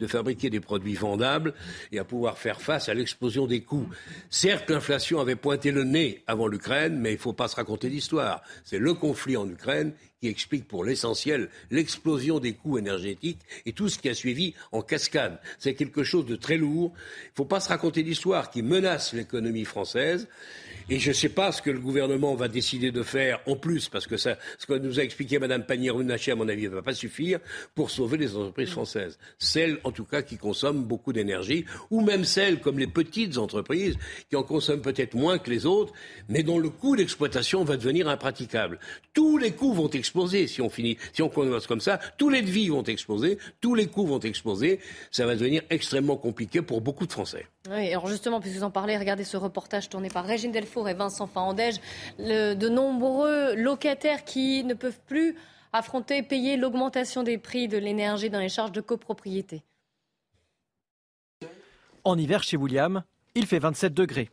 [0.07, 1.53] fabriquer des produits vendables
[1.93, 3.89] et à pouvoir faire face à l'explosion des coûts.
[4.31, 7.91] Certes, l'inflation avait pointé le nez avant l'Ukraine, mais il ne faut pas se raconter
[7.91, 8.43] d'histoire.
[8.65, 13.89] C'est le conflit en Ukraine qui explique pour l'essentiel l'explosion des coûts énergétiques et tout
[13.89, 15.39] ce qui a suivi en cascade.
[15.59, 16.93] C'est quelque chose de très lourd.
[16.97, 20.29] Il ne faut pas se raconter d'histoire qui menace l'économie française.
[20.89, 23.89] Et je ne sais pas ce que le gouvernement va décider de faire en plus,
[23.89, 26.83] parce que ça, ce que nous a expliqué Mme Pannier-Runacher, à mon avis, ne va
[26.83, 27.41] pas suffire
[27.75, 29.19] pour sauver les entreprises françaises.
[29.37, 33.97] Celles, en tout cas, qui consomment beaucoup d'énergie, ou même celles, comme les petites entreprises,
[34.31, 35.93] qui en consomment peut-être moins que les autres,
[36.29, 38.79] mais dont le coût d'exploitation va devenir impraticable.
[39.13, 40.06] Tous les coûts vont exploser
[40.47, 41.99] si on finit, si on commence comme ça.
[42.19, 44.81] Tous les devis vont exploser, tous les coûts vont exploser.
[45.11, 47.47] Ça va devenir extrêmement compliqué pour beaucoup de Français.
[47.71, 50.95] Oui, alors justement, puisque vous en parlez, regardez ce reportage tourné par Régine Delfour et
[50.95, 51.77] Vincent Fandège.
[52.19, 55.37] de nombreux locataires qui ne peuvent plus
[55.73, 59.63] affronter, payer l'augmentation des prix de l'énergie dans les charges de copropriété.
[62.05, 63.03] En hiver, chez William,
[63.35, 64.31] il fait 27 degrés.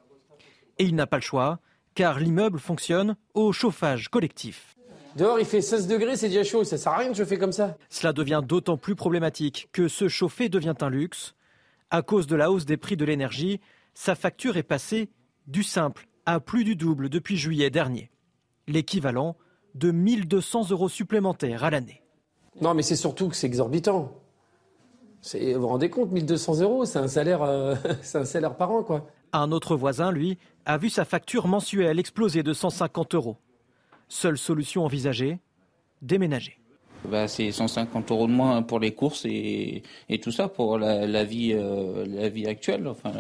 [0.78, 1.60] Et il n'a pas le choix,
[1.96, 4.76] car l'immeuble fonctionne au chauffage collectif.
[5.16, 7.52] Dehors, il fait 16 degrés, c'est déjà chaud, ça sert à rien de chauffer comme
[7.52, 7.78] ça.
[7.90, 11.36] Cela devient d'autant plus problématique que se chauffer devient un luxe
[11.94, 13.62] à cause de la hausse des prix de l'énergie,
[13.94, 15.12] sa facture est passée
[15.46, 18.10] du simple à plus du double depuis juillet dernier.
[18.68, 19.36] L'équivalent
[19.76, 22.02] de 1200 euros supplémentaires à l'année.
[22.62, 24.12] Non, mais c'est surtout que c'est exorbitant.
[25.34, 28.82] Vous vous rendez compte, 1200 euros, c'est un salaire, euh, c'est un salaire par an,
[28.82, 29.08] quoi.
[29.32, 33.38] Un autre voisin, lui, a vu sa facture mensuelle exploser de 150 euros.
[34.14, 35.40] Seule solution envisagée,
[36.04, 36.60] déménager.
[37.10, 41.24] Bah, c'est 150 euros de moins pour les courses et, et tout ça pour la,
[41.24, 42.88] vie, euh, la vie actuelle.
[42.88, 43.12] Enfin,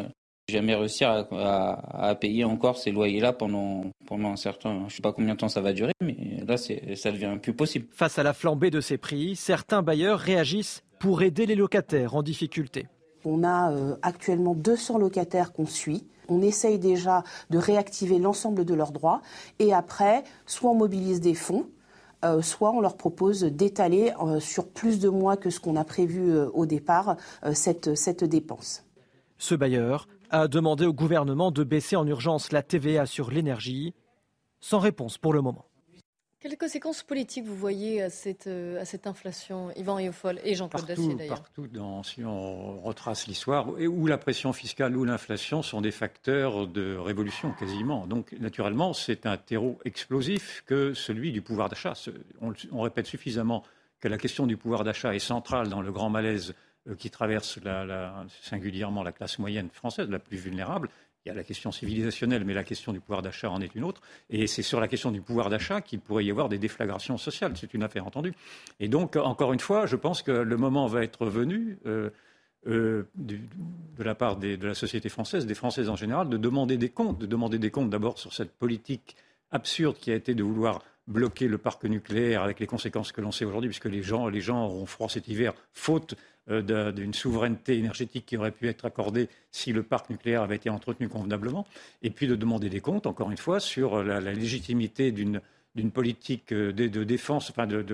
[0.48, 4.86] jamais réussir à, à, payer encore ces loyers-là pendant, pendant un certain.
[4.88, 6.16] Je sais pas combien de temps ça va durer, mais
[6.46, 7.88] là, ça devient plus possible.
[7.90, 12.22] Face à la flambée de ces prix, certains bailleurs réagissent pour aider les locataires en
[12.22, 12.86] difficulté.
[13.26, 16.06] On a euh, actuellement 200 locataires qu'on suit.
[16.30, 19.22] On essaye déjà de réactiver l'ensemble de leurs droits
[19.60, 21.68] et après, soit on mobilise des fonds,
[22.24, 25.84] euh, soit on leur propose d'étaler euh, sur plus de mois que ce qu'on a
[25.84, 27.18] prévu euh, au départ
[27.54, 28.86] cette, cette dépense.
[29.38, 33.94] Ce bailleur a demandé au gouvernement de baisser en urgence la TVA sur l'énergie,
[34.62, 35.66] sans réponse pour le moment.
[36.44, 40.86] Quelles conséquences politiques vous voyez à cette, euh, à cette inflation, Yvan Riofol et Jean-Claude
[40.86, 41.70] Dacier d'ailleurs Partout,
[42.04, 47.54] si on retrace l'histoire, où la pression fiscale ou l'inflation sont des facteurs de révolution
[47.54, 48.08] quasiment.
[48.08, 51.94] Donc naturellement, c'est un terreau explosif que celui du pouvoir d'achat.
[52.42, 53.64] On, répète suffisamment
[54.02, 56.56] que la question du pouvoir d'achat est centrale dans le grand malaise
[56.90, 57.58] euh, qui traverse
[58.42, 60.90] singulièrement la classe moyenne française, la plus vulnérable
[61.26, 63.86] il y a la question civilisationnelle, mais la question du pouvoir d'achat en est une
[63.86, 64.02] autre.
[64.30, 67.54] Et c'est sur la question du pouvoir d'achat qu'il pourrait y avoir des déflagrations sociales.
[67.56, 68.34] C'est une affaire entendue.
[68.82, 71.78] Et donc, encore une fois, je pense que le moment va être venu.
[71.86, 72.10] Euh,
[72.66, 73.38] euh, de
[74.00, 77.26] la part de la société française, des Françaises en général, de demander des comptes, de
[77.26, 79.18] demander des comptes d'abord sur cette politique
[79.52, 83.32] absurde qui a été de vouloir bloquer le parc nucléaire avec les conséquences que l'on
[83.32, 86.16] sait aujourd'hui, puisque les gens, les gens auront froid cet hiver, faute
[86.48, 91.08] d'une souveraineté énergétique qui aurait pu être accordée si le parc nucléaire avait été entretenu
[91.08, 91.66] convenablement,
[92.02, 95.40] et puis de demander des comptes, encore une fois, sur la, légitimité d'une
[95.92, 97.86] politique euh, de, défense, enfin de,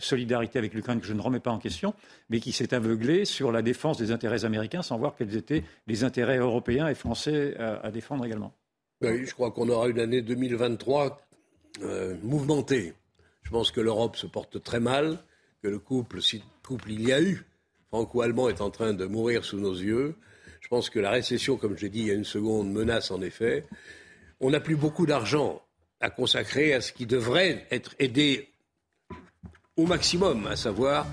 [0.00, 1.94] solidarité avec l'Ukraine que je ne remets pas en question,
[2.28, 6.02] mais qui s'est aveuglée sur la défense des intérêts américains sans voir quels étaient les
[6.02, 8.52] intérêts européens et français à, défendre également.
[9.00, 11.20] Oui, je crois qu'on aura une année 2023
[11.82, 12.94] euh, mouvementée.
[13.42, 15.18] Je pense que l'Europe se porte très mal,
[15.62, 17.44] que le couple, si couple il y a eu,
[17.92, 20.16] franco-allemand est en train de mourir sous nos yeux.
[20.62, 23.20] Je pense que la récession, comme j'ai dit il y a une seconde, menace en
[23.20, 23.66] effet.
[24.40, 25.60] On n'a plus beaucoup d'argent
[26.00, 28.48] à consacrer à ce qui devrait être aidé
[29.76, 31.06] au maximum, à savoir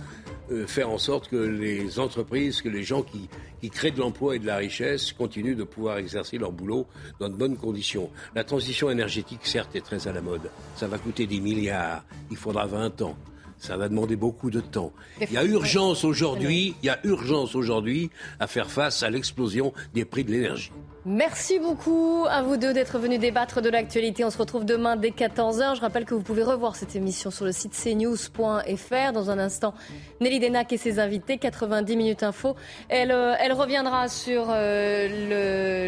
[0.51, 3.27] euh, faire en sorte que les entreprises, que les gens qui,
[3.59, 6.87] qui créent de l'emploi et de la richesse continuent de pouvoir exercer leur boulot
[7.19, 8.09] dans de bonnes conditions.
[8.35, 10.49] La transition énergétique, certes, est très à la mode.
[10.77, 12.05] Ça va coûter des milliards.
[12.31, 13.17] Il faudra 20 ans.
[13.59, 14.93] Ça va demander beaucoup de temps.
[15.21, 19.73] Il y a urgence aujourd'hui, il y a urgence aujourd'hui à faire face à l'explosion
[19.93, 20.71] des prix de l'énergie.
[21.05, 24.23] Merci beaucoup à vous deux d'être venus débattre de l'actualité.
[24.25, 25.75] On se retrouve demain dès 14h.
[25.75, 29.11] Je rappelle que vous pouvez revoir cette émission sur le site cnews.fr.
[29.13, 29.73] Dans un instant,
[30.19, 32.55] Nelly Denac et ses invités, 90 minutes info.
[32.89, 35.07] Elle, euh, elle reviendra sur euh,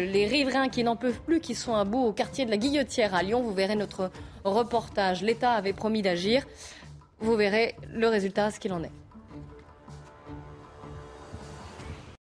[0.02, 2.56] le, les riverains qui n'en peuvent plus, qui sont à bout au quartier de la
[2.56, 3.42] Guillotière à Lyon.
[3.42, 4.10] Vous verrez notre
[4.44, 5.22] reportage.
[5.22, 6.46] L'État avait promis d'agir.
[7.22, 8.90] Vous verrez le résultat, ce qu'il en est.